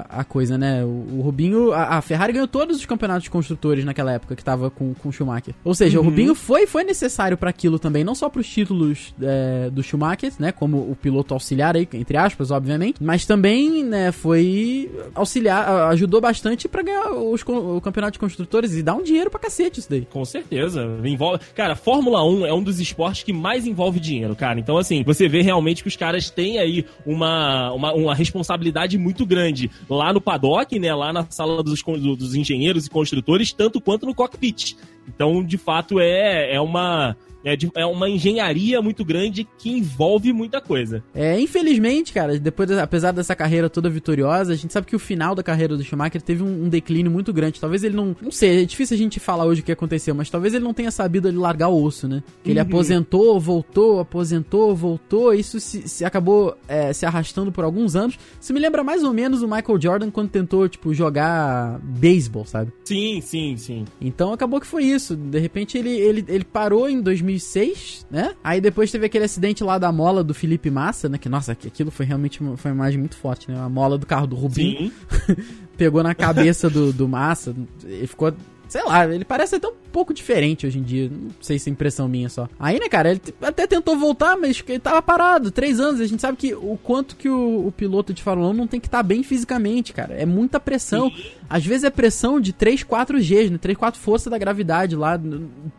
a, 0.10 0.20
a 0.22 0.24
coisa, 0.24 0.58
né? 0.58 0.84
O, 0.84 0.88
o 1.18 1.22
Rubinho. 1.22 1.72
A, 1.72 1.98
a 1.98 2.02
Ferrari 2.02 2.34
ganhou 2.34 2.48
todos 2.48 2.78
os 2.78 2.86
campeonatos 2.86 3.24
de 3.24 3.30
construtores 3.30 3.84
naquela 3.86 4.12
época 4.14 4.36
que 4.36 4.44
tava 4.44 4.70
com, 4.70 4.94
com 4.94 5.10
o 5.10 5.12
Schumacher. 5.12 5.54
Ou 5.64 5.74
seja, 5.74 6.00
o 6.00 6.04
Rubinho 6.04 6.36
foi, 6.36 6.66
foi 6.68 6.84
necessário 6.84 7.38
para 7.38 7.52
aquilo 7.60 7.78
também, 7.78 8.04
não 8.06 8.16
só 8.16 8.30
pros 8.30 8.48
títulos 8.48 9.14
é, 9.22 9.70
do 9.70 9.84
Schumacher, 9.84 10.32
né? 10.40 10.52
Como 10.54 10.78
o 10.78 10.96
piloto 10.96 11.34
auxiliar 11.34 11.76
aí, 11.76 11.88
entre 11.94 12.18
aspas, 12.18 12.50
obviamente. 12.50 13.04
Mas 13.04 13.26
também, 13.26 13.84
né, 13.84 14.14
foi 14.14 14.90
auxiliar, 15.14 15.90
ajudou 15.90 16.22
bastante 16.22 16.68
para 16.70 16.82
ganhar 16.82 17.12
os, 17.12 17.44
o 17.44 17.82
campeonato 17.82 18.14
de 18.14 18.20
construtores 18.20 18.74
e 18.76 18.82
dar 18.82 18.96
um 18.96 19.04
dinheiro 19.04 19.30
pra 19.30 19.40
cacete 19.40 19.80
isso 19.80 19.90
daí. 19.90 20.08
Com 20.10 20.24
certeza. 20.24 20.88
Envolve... 21.04 21.44
Cara, 21.54 21.76
Fórmula 21.76 22.24
1 22.24 22.46
é 22.46 22.54
um 22.54 22.64
dos 22.64 22.80
esportes 22.80 23.24
que 23.24 23.34
mais 23.34 23.68
envolve 23.68 24.00
dinheiro, 24.00 24.36
cara. 24.36 24.60
Então, 24.60 24.78
assim, 24.78 25.04
você 25.04 25.28
vê 25.28 25.42
realmente 25.42 25.84
que 25.84 25.90
os 25.90 25.98
caras 25.98 26.30
têm 26.30 26.58
aí 26.58 26.86
uma, 27.06 27.74
uma, 27.74 27.94
uma 27.94 28.16
responsabilidade 28.16 28.98
muito 28.98 29.26
grande 29.26 29.70
lá 29.90 30.14
no 30.14 30.22
paddock, 30.22 30.80
né? 30.80 30.94
Lá 30.96 31.12
na 31.12 31.26
sala 31.30 31.62
dos, 31.62 31.84
dos 31.84 32.36
engenheiros 32.36 32.86
e 32.86 32.90
construtores, 32.90 33.52
tanto 33.52 33.82
quanto 33.82 34.06
no 34.06 34.16
cockpit. 34.16 34.78
Então, 35.08 35.44
de 35.44 35.58
fato, 35.58 36.00
é, 36.00 36.56
é 36.56 36.62
uma. 36.62 37.18
É, 37.44 37.56
de- 37.56 37.72
é 37.76 37.86
uma 37.86 38.10
engenharia 38.10 38.82
muito 38.82 39.04
grande 39.06 39.48
que 39.58 39.70
envolve 39.72 40.34
muita 40.34 40.60
coisa. 40.60 41.04
É, 41.14 41.40
infelizmente, 41.40 42.12
cara, 42.14 42.38
depois, 42.40 42.70
apesar 42.72 43.12
dessa 43.12 43.36
carreira 43.36 43.70
toda 43.70 43.90
vitoriosa, 43.90 44.54
a 44.54 44.56
gente 44.56 44.74
sabe 44.74 44.88
que 44.88 44.96
o 44.96 45.00
final 45.00 45.34
da 45.34 45.42
carreira 45.44 45.78
do 45.78 45.84
Schumacher 45.84 46.22
teve 46.22 46.44
um, 46.44 46.66
um 46.66 46.70
declínio 46.70 47.12
muito 47.12 47.32
grande. 47.32 47.60
Talvez 47.60 47.84
ele 47.84 47.96
não. 47.96 48.16
Não 48.22 48.32
sei, 48.32 48.64
é 48.64 48.66
difícil 48.66 48.96
a 48.96 48.98
gente 48.98 49.20
falar 49.20 49.46
hoje 49.46 49.62
o 49.62 49.64
que 49.64 49.72
aconteceu, 49.72 50.14
mas 50.14 50.30
talvez 50.30 50.54
ele 50.54 50.64
não 50.64 50.74
tenha 50.74 50.92
sabido 50.92 51.28
ele 51.28 51.38
largar 51.38 51.70
o 51.70 51.82
osso, 51.84 52.08
né? 52.08 52.22
Que 52.44 52.52
ele 52.52 52.60
aposentou, 52.60 53.40
voltou, 53.40 54.00
aposentou, 54.00 54.76
voltou. 54.76 55.34
Isso 55.34 55.60
se, 55.60 55.88
se 55.88 56.04
acabou 56.06 56.58
é, 56.68 56.92
se 56.94 57.06
arrastando 57.06 57.52
por 57.52 57.64
alguns 57.64 57.96
anos. 57.96 58.18
Isso 58.40 58.54
me 58.54 58.60
lembra 58.60 58.84
mais 58.84 59.04
ou 59.04 59.14
menos 59.14 59.42
o 59.42 59.48
Michael 59.48 59.82
Jordan 59.82 60.12
quando 60.12 60.30
tentou, 60.30 60.68
tipo, 60.68 60.94
jogar 60.94 61.80
beisebol, 61.82 62.46
sabe? 62.46 62.72
Sim, 62.84 63.22
sim, 63.22 63.56
sim. 63.58 63.86
Então 64.02 64.34
acabou 64.34 64.60
que 64.60 64.68
foi 64.68 64.84
isso. 64.84 65.16
De 65.16 65.40
repente 65.40 65.78
ele, 65.78 65.90
ele, 65.92 66.26
ele 66.28 66.44
parou 66.44 66.90
em 66.90 67.02
2006, 67.30 68.08
né? 68.10 68.34
Aí 68.44 68.60
depois 68.60 68.92
teve 68.92 69.06
aquele 69.06 69.26
acidente 69.26 69.64
lá 69.64 69.78
da 69.78 69.92
mola 69.92 70.24
do 70.24 70.34
Felipe 70.34 70.70
Massa, 70.72 71.08
né? 71.08 71.18
Que 71.18 71.30
nossa, 71.30 71.52
aquilo 71.52 71.92
foi 71.92 72.06
realmente 72.06 72.42
uma, 72.42 72.58
foi 72.58 72.72
uma 72.72 72.78
imagem 72.78 73.00
muito 73.00 73.16
forte, 73.16 73.52
né? 73.52 73.60
A 73.60 73.70
mola 73.70 73.98
do 73.98 74.06
carro 74.06 74.28
do 74.28 74.36
Rubinho 74.36 74.92
pegou 75.78 76.02
na 76.02 76.16
cabeça 76.16 76.70
do, 76.70 76.92
do 76.92 77.08
Massa. 77.08 77.56
Ele 77.84 78.08
ficou. 78.08 78.34
Sei 78.70 78.84
lá, 78.84 79.04
ele 79.12 79.26
parece 79.26 79.56
até 79.56 79.68
um 79.68 79.74
pouco 79.92 80.14
diferente 80.14 80.68
hoje 80.68 80.78
em 80.78 80.84
dia. 80.84 81.10
Não 81.10 81.32
sei 81.42 81.58
se 81.58 81.70
é 81.70 81.74
impressão 81.74 82.08
minha 82.08 82.30
só. 82.30 82.48
Aí, 82.60 82.80
né, 82.80 82.88
cara, 82.88 83.10
ele 83.10 83.22
até 83.42 83.66
tentou 83.66 83.98
voltar, 83.98 84.38
mas 84.38 84.64
ele 84.68 84.80
tava 84.80 85.02
parado. 85.02 85.50
Três 85.50 85.80
anos. 85.80 86.00
A 86.00 86.06
gente 86.06 86.22
sabe 86.22 86.38
que 86.38 86.54
o 86.54 86.78
quanto 86.82 87.16
que 87.16 87.28
o, 87.28 87.66
o 87.68 87.72
piloto 87.72 88.14
de 88.14 88.22
Fórmula 88.22 88.50
1 88.52 88.54
não 88.54 88.68
tem 88.68 88.80
que 88.80 88.88
estar 88.88 89.02
bem 89.02 89.24
fisicamente, 89.24 89.92
cara. 89.92 90.14
É 90.14 90.26
muita 90.26 90.60
pressão. 90.60 91.12
Às 91.50 91.66
vezes 91.66 91.84
é 91.84 91.90
pressão 91.90 92.40
de 92.40 92.54
3, 92.54 92.84
4 92.84 93.18
Gs, 93.18 93.50
né? 93.50 93.58
3, 93.58 93.76
4 93.76 94.00
força 94.00 94.30
da 94.30 94.38
gravidade 94.38 94.96
lá, 94.96 95.20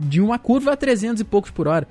de 0.00 0.20
uma 0.20 0.36
curva 0.36 0.72
a 0.72 0.76
300 0.76 1.20
e 1.20 1.24
poucos 1.24 1.52
por 1.52 1.68
hora. 1.68 1.86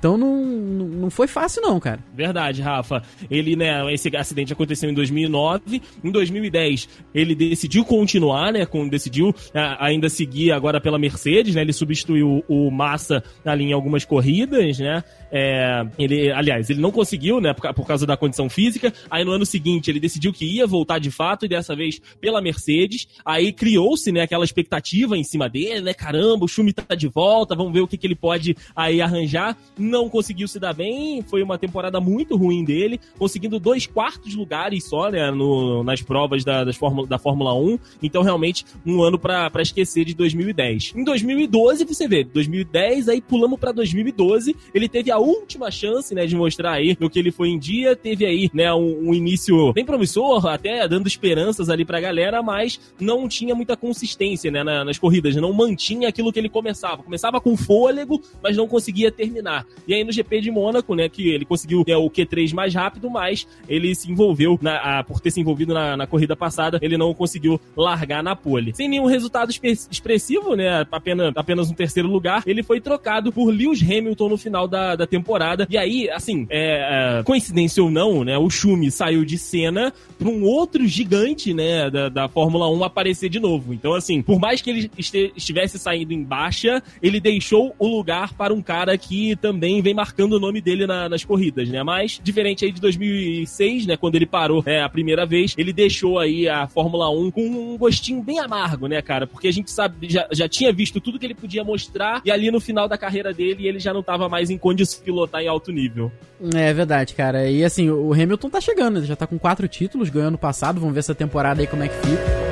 Então 0.00 0.16
não, 0.16 0.42
não 0.42 1.10
foi 1.10 1.28
fácil 1.28 1.60
não, 1.60 1.78
cara. 1.78 2.00
Verdade, 2.14 2.62
Rafa. 2.62 3.02
Ele, 3.30 3.54
né, 3.54 3.92
esse 3.92 4.14
acidente 4.16 4.50
aconteceu 4.50 4.88
em 4.88 4.94
2009. 4.94 5.82
Em 6.02 6.10
2010, 6.10 6.88
ele 7.14 7.34
decidiu 7.34 7.84
continuar, 7.84 8.50
né, 8.50 8.64
com, 8.64 8.88
decidiu 8.88 9.34
é, 9.52 9.76
ainda 9.78 10.08
seguir 10.08 10.52
agora 10.52 10.80
pela 10.80 10.98
Mercedes, 10.98 11.54
né? 11.54 11.60
Ele 11.60 11.74
substituiu 11.74 12.42
o 12.48 12.70
Massa 12.70 13.22
ali 13.44 13.64
em 13.64 13.72
algumas 13.74 14.02
corridas, 14.06 14.78
né? 14.78 15.04
É, 15.30 15.86
ele, 15.98 16.32
aliás, 16.32 16.70
ele 16.70 16.80
não 16.80 16.90
conseguiu, 16.90 17.40
né, 17.40 17.52
por, 17.52 17.72
por, 17.74 17.86
causa 17.86 18.06
da 18.06 18.16
condição 18.16 18.48
física. 18.48 18.92
Aí 19.10 19.22
no 19.22 19.32
ano 19.32 19.44
seguinte 19.44 19.90
ele 19.90 20.00
decidiu 20.00 20.32
que 20.32 20.46
ia 20.46 20.66
voltar 20.66 20.98
de 20.98 21.10
fato 21.10 21.44
e 21.44 21.48
dessa 21.48 21.76
vez 21.76 22.00
pela 22.20 22.40
Mercedes. 22.40 23.06
Aí 23.24 23.52
criou-se, 23.52 24.10
né, 24.10 24.22
aquela 24.22 24.46
expectativa 24.46 25.16
em 25.16 25.22
cima 25.22 25.46
dele, 25.46 25.82
né? 25.82 25.92
Caramba, 25.92 26.46
o 26.46 26.48
Schumi 26.48 26.72
tá 26.72 26.94
de 26.94 27.06
volta, 27.06 27.54
vamos 27.54 27.72
ver 27.72 27.80
o 27.80 27.86
que, 27.86 27.98
que 27.98 28.06
ele 28.06 28.16
pode 28.16 28.56
aí 28.74 29.02
arranjar. 29.02 29.56
Não 29.90 30.08
conseguiu 30.08 30.46
se 30.46 30.58
dar 30.58 30.72
bem, 30.72 31.22
foi 31.22 31.42
uma 31.42 31.58
temporada 31.58 32.00
muito 32.00 32.36
ruim 32.36 32.64
dele, 32.64 33.00
conseguindo 33.18 33.58
dois 33.58 33.86
quartos 33.86 34.34
lugares 34.34 34.84
só, 34.84 35.10
né, 35.10 35.30
no, 35.30 35.82
nas 35.82 36.00
provas 36.00 36.44
da, 36.44 36.64
das 36.64 36.76
Fórmula, 36.76 37.06
da 37.06 37.18
Fórmula 37.18 37.52
1. 37.54 37.78
Então, 38.02 38.22
realmente, 38.22 38.64
um 38.86 39.02
ano 39.02 39.18
para 39.18 39.50
esquecer 39.60 40.04
de 40.04 40.14
2010. 40.14 40.94
Em 40.96 41.04
2012, 41.04 41.84
você 41.84 42.06
vê, 42.06 42.24
2010, 42.24 43.08
aí 43.08 43.20
pulamos 43.20 43.58
para 43.58 43.72
2012, 43.72 44.54
ele 44.72 44.88
teve 44.88 45.10
a 45.10 45.18
última 45.18 45.70
chance, 45.70 46.14
né, 46.14 46.26
de 46.26 46.36
mostrar 46.36 46.72
aí 46.72 46.96
no 46.98 47.10
que 47.10 47.18
ele 47.18 47.32
foi 47.32 47.48
em 47.48 47.58
dia. 47.58 47.96
Teve 47.96 48.24
aí, 48.24 48.50
né, 48.54 48.72
um, 48.72 49.08
um 49.08 49.14
início 49.14 49.72
bem 49.72 49.84
promissor, 49.84 50.46
até 50.46 50.86
dando 50.86 51.08
esperanças 51.08 51.68
ali 51.68 51.84
pra 51.84 52.00
galera, 52.00 52.42
mas 52.42 52.80
não 52.98 53.28
tinha 53.28 53.54
muita 53.54 53.76
consistência, 53.76 54.50
né, 54.50 54.62
nas 54.62 54.98
corridas. 54.98 55.34
Não 55.36 55.52
mantinha 55.52 56.08
aquilo 56.08 56.32
que 56.32 56.38
ele 56.38 56.48
começava. 56.48 57.02
Começava 57.02 57.40
com 57.40 57.56
fôlego, 57.56 58.20
mas 58.42 58.56
não 58.56 58.68
conseguia 58.68 59.10
terminar. 59.10 59.66
E 59.86 59.94
aí 59.94 60.04
no 60.04 60.12
GP 60.12 60.40
de 60.40 60.50
Mônaco, 60.50 60.94
né, 60.94 61.08
que 61.08 61.28
ele 61.28 61.44
conseguiu 61.44 61.84
né, 61.86 61.96
o 61.96 62.08
Q3 62.10 62.52
mais 62.54 62.74
rápido, 62.74 63.10
mas 63.10 63.46
ele 63.68 63.94
se 63.94 64.10
envolveu, 64.10 64.58
na, 64.60 64.98
a, 64.98 65.04
por 65.04 65.20
ter 65.20 65.30
se 65.30 65.40
envolvido 65.40 65.74
na, 65.74 65.96
na, 65.96 66.06
corrida 66.06 66.34
passada, 66.34 66.78
ele 66.82 66.96
não 66.96 67.14
conseguiu 67.14 67.60
largar 67.76 68.22
na 68.22 68.34
pole. 68.34 68.74
Sem 68.74 68.88
nenhum 68.88 69.06
resultado 69.06 69.50
expressivo, 69.50 70.54
né, 70.54 70.86
apenas, 70.90 71.32
apenas 71.36 71.70
um 71.70 71.74
terceiro 71.74 72.08
lugar, 72.08 72.42
ele 72.46 72.62
foi 72.62 72.80
trocado 72.80 73.32
por 73.32 73.50
Lewis 73.50 73.82
Hamilton 73.82 74.28
no 74.28 74.36
final 74.36 74.66
da, 74.66 74.96
da 74.96 75.06
temporada. 75.06 75.66
E 75.70 75.76
aí, 75.78 76.10
assim, 76.10 76.46
é, 76.50 77.18
é, 77.18 77.22
coincidência 77.22 77.82
ou 77.82 77.90
não, 77.90 78.24
né? 78.24 78.36
O 78.38 78.50
Schumi 78.50 78.90
saiu 78.90 79.24
de 79.24 79.38
cena 79.38 79.92
para 80.18 80.28
um 80.28 80.42
outro 80.42 80.86
gigante, 80.86 81.54
né, 81.54 81.90
da, 81.90 82.08
da 82.08 82.28
Fórmula 82.28 82.68
1 82.70 82.84
aparecer 82.84 83.28
de 83.28 83.38
novo. 83.38 83.72
Então, 83.72 83.94
assim, 83.94 84.22
por 84.22 84.38
mais 84.38 84.60
que 84.60 84.70
ele 84.70 84.90
este, 84.98 85.32
estivesse 85.36 85.78
saindo 85.78 86.12
em 86.12 86.22
baixa, 86.22 86.82
ele 87.02 87.20
deixou 87.20 87.74
o 87.78 87.86
lugar 87.86 88.34
para 88.34 88.52
um 88.52 88.62
cara 88.62 88.96
que 88.98 89.36
também 89.36 89.69
vem 89.82 89.92
marcando 89.92 90.32
o 90.32 90.40
nome 90.40 90.62
dele 90.62 90.86
na, 90.86 91.06
nas 91.06 91.22
corridas, 91.22 91.68
né? 91.68 91.82
Mas, 91.82 92.18
diferente 92.22 92.64
aí 92.64 92.72
de 92.72 92.80
2006, 92.80 93.86
né, 93.86 93.96
quando 93.96 94.14
ele 94.14 94.24
parou 94.24 94.62
é, 94.64 94.82
a 94.82 94.88
primeira 94.88 95.26
vez, 95.26 95.54
ele 95.58 95.72
deixou 95.72 96.18
aí 96.18 96.48
a 96.48 96.66
Fórmula 96.66 97.10
1 97.10 97.30
com 97.30 97.42
um 97.42 97.76
gostinho 97.76 98.22
bem 98.22 98.38
amargo, 98.38 98.86
né, 98.86 99.02
cara? 99.02 99.26
Porque 99.26 99.48
a 99.48 99.52
gente 99.52 99.70
sabe, 99.70 100.08
já, 100.08 100.26
já 100.32 100.48
tinha 100.48 100.72
visto 100.72 101.00
tudo 101.00 101.18
que 101.18 101.26
ele 101.26 101.34
podia 101.34 101.62
mostrar 101.62 102.22
e 102.24 102.30
ali 102.30 102.50
no 102.50 102.60
final 102.60 102.88
da 102.88 102.96
carreira 102.96 103.34
dele 103.34 103.68
ele 103.68 103.78
já 103.78 103.92
não 103.92 104.00
estava 104.00 104.28
mais 104.28 104.48
em 104.48 104.56
condições 104.56 105.02
pilotar 105.02 105.42
em 105.42 105.48
alto 105.48 105.70
nível. 105.70 106.10
É 106.54 106.72
verdade, 106.72 107.14
cara. 107.14 107.50
E 107.50 107.62
assim, 107.64 107.90
o 107.90 108.12
Hamilton 108.12 108.48
tá 108.48 108.60
chegando, 108.60 108.98
ele 108.98 109.06
já 109.06 109.16
tá 109.16 109.26
com 109.26 109.38
quatro 109.38 109.68
títulos, 109.68 110.08
ganhou 110.08 110.28
ano 110.28 110.38
passado, 110.38 110.80
vamos 110.80 110.94
ver 110.94 111.00
essa 111.00 111.14
temporada 111.14 111.60
aí 111.60 111.66
como 111.66 111.82
é 111.82 111.88
que 111.88 111.94
fica. 111.96 112.49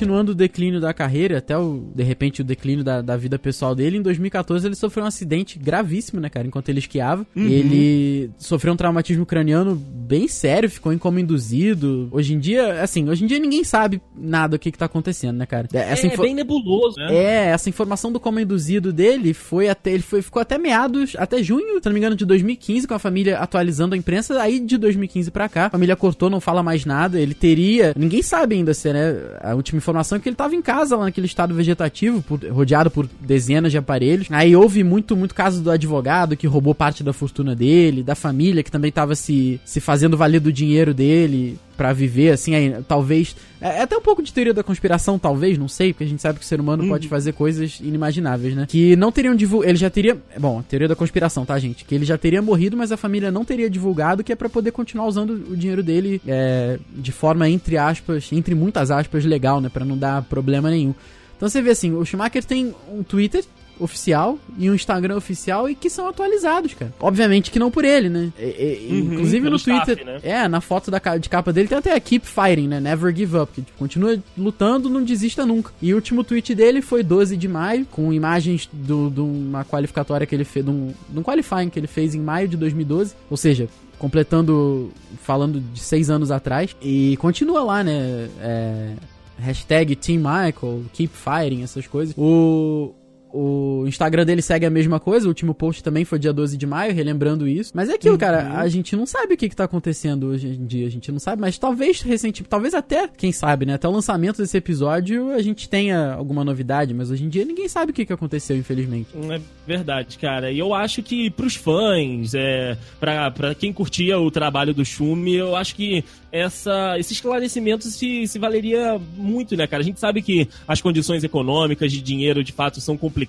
Continuando 0.00 0.32
o 0.32 0.34
declínio 0.34 0.80
da 0.80 0.94
carreira, 0.94 1.36
até 1.38 1.56
o, 1.58 1.90
de 1.94 2.02
repente 2.02 2.40
o 2.40 2.44
declínio 2.44 2.82
da, 2.82 3.02
da 3.02 3.18
vida 3.18 3.38
pessoal 3.38 3.74
dele, 3.74 3.98
em 3.98 4.02
2014 4.02 4.66
ele 4.66 4.74
sofreu 4.74 5.04
um 5.04 5.06
acidente 5.06 5.58
gravíssimo, 5.58 6.20
né, 6.20 6.30
cara? 6.30 6.46
Enquanto 6.46 6.70
ele 6.70 6.78
esquiava. 6.78 7.26
Uhum. 7.36 7.46
Ele 7.46 8.30
sofreu 8.38 8.72
um 8.72 8.76
traumatismo 8.76 9.26
craniano 9.26 9.74
bem 9.74 10.26
sério, 10.26 10.70
ficou 10.70 10.90
em 10.90 10.96
coma 10.96 11.20
induzido. 11.20 12.08
Hoje 12.12 12.32
em 12.32 12.38
dia, 12.38 12.82
assim, 12.82 13.10
hoje 13.10 13.24
em 13.24 13.26
dia 13.26 13.38
ninguém 13.38 13.62
sabe 13.62 14.00
nada 14.16 14.56
do 14.56 14.58
que, 14.58 14.72
que 14.72 14.78
tá 14.78 14.86
acontecendo, 14.86 15.36
né, 15.36 15.44
cara? 15.44 15.68
É, 15.74 15.92
é, 15.92 16.16
bem 16.16 16.34
nebuloso, 16.34 16.96
né? 16.96 17.14
É, 17.14 17.46
essa 17.50 17.68
informação 17.68 18.10
do 18.10 18.18
coma 18.18 18.40
induzido 18.40 18.94
dele 18.94 19.34
foi 19.34 19.68
até. 19.68 19.92
Ele 19.92 20.02
foi, 20.02 20.22
ficou 20.22 20.40
até 20.40 20.56
meados, 20.56 21.14
até 21.18 21.42
junho, 21.42 21.78
se 21.78 21.84
não 21.84 21.92
me 21.92 21.98
engano, 21.98 22.16
de 22.16 22.24
2015, 22.24 22.88
com 22.88 22.94
a 22.94 22.98
família 22.98 23.38
atualizando 23.38 23.94
a 23.94 23.98
imprensa. 23.98 24.40
Aí 24.40 24.60
de 24.60 24.78
2015 24.78 25.30
pra 25.30 25.46
cá, 25.46 25.66
a 25.66 25.70
família 25.70 25.94
cortou, 25.94 26.30
não 26.30 26.40
fala 26.40 26.62
mais 26.62 26.86
nada. 26.86 27.20
Ele 27.20 27.34
teria. 27.34 27.92
Ninguém 27.94 28.22
sabe 28.22 28.54
ainda 28.54 28.72
se, 28.72 28.90
né? 28.92 29.14
A 29.42 29.54
última 29.54 29.76
informação 29.76 29.89
informação 29.90 30.18
que 30.18 30.28
ele 30.28 30.34
estava 30.34 30.54
em 30.54 30.62
casa 30.62 30.96
lá 30.96 31.04
naquele 31.04 31.26
estado 31.26 31.54
vegetativo, 31.54 32.22
por, 32.22 32.40
rodeado 32.46 32.90
por 32.90 33.08
dezenas 33.20 33.72
de 33.72 33.78
aparelhos. 33.78 34.28
Aí 34.30 34.54
houve 34.54 34.82
muito, 34.82 35.16
muito 35.16 35.34
caso 35.34 35.62
do 35.62 35.70
advogado 35.70 36.36
que 36.36 36.46
roubou 36.46 36.74
parte 36.74 37.02
da 37.02 37.12
fortuna 37.12 37.54
dele, 37.54 38.02
da 38.02 38.14
família 38.14 38.62
que 38.62 38.70
também 38.70 38.88
estava 38.88 39.14
se, 39.14 39.60
se 39.64 39.80
fazendo 39.80 40.16
valer 40.16 40.40
do 40.40 40.52
dinheiro 40.52 40.94
dele 40.94 41.58
para 41.80 41.94
viver, 41.94 42.30
assim, 42.30 42.54
aí, 42.54 42.76
talvez. 42.86 43.34
É, 43.58 43.78
é, 43.78 43.80
até 43.80 43.96
um 43.96 44.02
pouco 44.02 44.22
de 44.22 44.30
teoria 44.34 44.52
da 44.52 44.62
conspiração, 44.62 45.18
talvez, 45.18 45.56
não 45.56 45.66
sei, 45.66 45.94
porque 45.94 46.04
a 46.04 46.06
gente 46.06 46.20
sabe 46.20 46.38
que 46.38 46.44
o 46.44 46.46
ser 46.46 46.60
humano 46.60 46.86
pode 46.86 47.06
uhum. 47.06 47.10
fazer 47.10 47.32
coisas 47.32 47.80
inimagináveis, 47.80 48.54
né? 48.54 48.66
Que 48.68 48.94
não 48.96 49.10
teriam 49.10 49.34
divulgado. 49.34 49.70
Ele 49.70 49.78
já 49.78 49.88
teria. 49.88 50.14
Bom, 50.38 50.60
teoria 50.60 50.86
da 50.86 50.94
conspiração, 50.94 51.46
tá, 51.46 51.58
gente? 51.58 51.86
Que 51.86 51.94
ele 51.94 52.04
já 52.04 52.18
teria 52.18 52.42
morrido, 52.42 52.76
mas 52.76 52.92
a 52.92 52.98
família 52.98 53.30
não 53.30 53.46
teria 53.46 53.70
divulgado, 53.70 54.22
que 54.22 54.30
é 54.30 54.36
para 54.36 54.50
poder 54.50 54.72
continuar 54.72 55.06
usando 55.06 55.30
o 55.30 55.56
dinheiro 55.56 55.82
dele 55.82 56.20
é, 56.28 56.78
de 56.94 57.12
forma, 57.12 57.48
entre 57.48 57.78
aspas, 57.78 58.30
entre 58.30 58.54
muitas 58.54 58.90
aspas, 58.90 59.24
legal, 59.24 59.58
né? 59.58 59.70
Pra 59.70 59.82
não 59.82 59.96
dar 59.96 60.20
problema 60.24 60.68
nenhum. 60.68 60.94
Então 61.34 61.48
você 61.48 61.62
vê 61.62 61.70
assim, 61.70 61.94
o 61.94 62.04
Schumacher 62.04 62.44
tem 62.44 62.74
um 62.92 63.02
Twitter 63.02 63.42
oficial 63.80 64.38
e 64.58 64.70
um 64.70 64.74
Instagram 64.74 65.16
oficial 65.16 65.68
e 65.68 65.74
que 65.74 65.88
são 65.90 66.08
atualizados, 66.08 66.74
cara. 66.74 66.92
Obviamente 67.00 67.50
que 67.50 67.58
não 67.58 67.70
por 67.70 67.84
ele, 67.84 68.08
né? 68.08 68.32
E, 68.38 68.88
e, 68.88 68.88
uhum, 68.92 69.14
inclusive 69.14 69.50
no 69.50 69.58
Twitter, 69.58 69.98
staff, 69.98 70.04
né? 70.04 70.20
é, 70.22 70.48
na 70.48 70.60
foto 70.60 70.90
da, 70.90 70.98
de 71.18 71.28
capa 71.28 71.52
dele 71.52 71.68
tem 71.68 71.78
até 71.78 71.94
a 71.94 72.00
Keep 72.00 72.26
Fighting, 72.26 72.68
né? 72.68 72.80
Never 72.80 73.14
Give 73.14 73.36
Up, 73.38 73.52
que 73.52 73.62
tipo, 73.62 73.78
continua 73.78 74.18
lutando, 74.36 74.88
não 74.88 75.02
desista 75.02 75.44
nunca. 75.46 75.72
E 75.80 75.92
o 75.92 75.96
último 75.96 76.22
tweet 76.22 76.54
dele 76.54 76.82
foi 76.82 77.02
12 77.02 77.36
de 77.36 77.48
maio, 77.48 77.86
com 77.90 78.12
imagens 78.12 78.68
de 78.72 78.92
uma 78.92 79.64
qualificatória 79.64 80.26
que 80.26 80.34
ele 80.34 80.44
fez, 80.44 80.64
de 80.64 80.70
um, 80.70 80.92
de 81.08 81.18
um 81.18 81.22
qualifying 81.22 81.70
que 81.70 81.78
ele 81.78 81.86
fez 81.86 82.14
em 82.14 82.20
maio 82.20 82.46
de 82.46 82.56
2012, 82.56 83.14
ou 83.30 83.36
seja, 83.36 83.68
completando, 83.98 84.90
falando 85.22 85.60
de 85.60 85.80
seis 85.80 86.10
anos 86.10 86.30
atrás, 86.30 86.74
e 86.82 87.16
continua 87.18 87.62
lá, 87.62 87.84
né? 87.84 88.28
É, 88.40 88.94
hashtag 89.40 89.96
Team 89.96 90.18
Michael, 90.18 90.84
Keep 90.92 91.12
Fighting, 91.14 91.62
essas 91.62 91.86
coisas. 91.86 92.14
O, 92.16 92.92
o 93.32 93.84
Instagram 93.86 94.24
dele 94.24 94.42
segue 94.42 94.66
a 94.66 94.70
mesma 94.70 94.98
coisa, 94.98 95.26
o 95.26 95.28
último 95.28 95.54
post 95.54 95.82
também 95.82 96.04
foi 96.04 96.18
dia 96.18 96.32
12 96.32 96.56
de 96.56 96.66
maio, 96.66 96.94
relembrando 96.94 97.46
isso. 97.46 97.72
Mas 97.74 97.88
é 97.88 97.94
aquilo, 97.94 98.14
uhum. 98.14 98.18
cara, 98.18 98.58
a 98.58 98.68
gente 98.68 98.96
não 98.96 99.06
sabe 99.06 99.34
o 99.34 99.36
que, 99.36 99.48
que 99.48 99.56
tá 99.56 99.64
acontecendo 99.64 100.28
hoje 100.28 100.48
em 100.48 100.66
dia, 100.66 100.86
a 100.86 100.90
gente 100.90 101.10
não 101.10 101.18
sabe, 101.18 101.40
mas 101.40 101.58
talvez 101.58 102.02
recentemente, 102.02 102.48
talvez 102.48 102.74
até, 102.74 103.08
quem 103.08 103.32
sabe, 103.32 103.66
né, 103.66 103.74
até 103.74 103.88
o 103.88 103.90
lançamento 103.90 104.38
desse 104.38 104.56
episódio 104.56 105.30
a 105.30 105.42
gente 105.42 105.68
tenha 105.68 106.12
alguma 106.12 106.44
novidade, 106.44 106.92
mas 106.94 107.10
hoje 107.10 107.24
em 107.24 107.28
dia 107.28 107.44
ninguém 107.44 107.68
sabe 107.68 107.92
o 107.92 107.94
que, 107.94 108.04
que 108.04 108.12
aconteceu, 108.12 108.56
infelizmente. 108.56 109.08
É 109.14 109.40
verdade, 109.66 110.18
cara, 110.18 110.50
e 110.50 110.58
eu 110.58 110.74
acho 110.74 111.02
que 111.02 111.30
pros 111.30 111.54
fãs, 111.54 112.34
é, 112.34 112.76
pra, 112.98 113.30
pra 113.30 113.54
quem 113.54 113.72
curtia 113.72 114.18
o 114.18 114.30
trabalho 114.30 114.74
do 114.74 114.84
Shumi, 114.84 115.34
eu 115.34 115.56
acho 115.56 115.74
que 115.74 116.04
essa, 116.32 116.98
esse 116.98 117.12
esclarecimento 117.12 117.84
se, 117.84 118.26
se 118.26 118.38
valeria 118.38 119.00
muito, 119.16 119.56
né, 119.56 119.66
cara? 119.66 119.82
A 119.82 119.84
gente 119.84 119.98
sabe 119.98 120.22
que 120.22 120.48
as 120.66 120.80
condições 120.80 121.24
econômicas 121.24 121.90
de 121.92 122.00
dinheiro, 122.00 122.44
de 122.44 122.52
fato, 122.52 122.80
são 122.80 122.96
complicadas, 122.96 123.19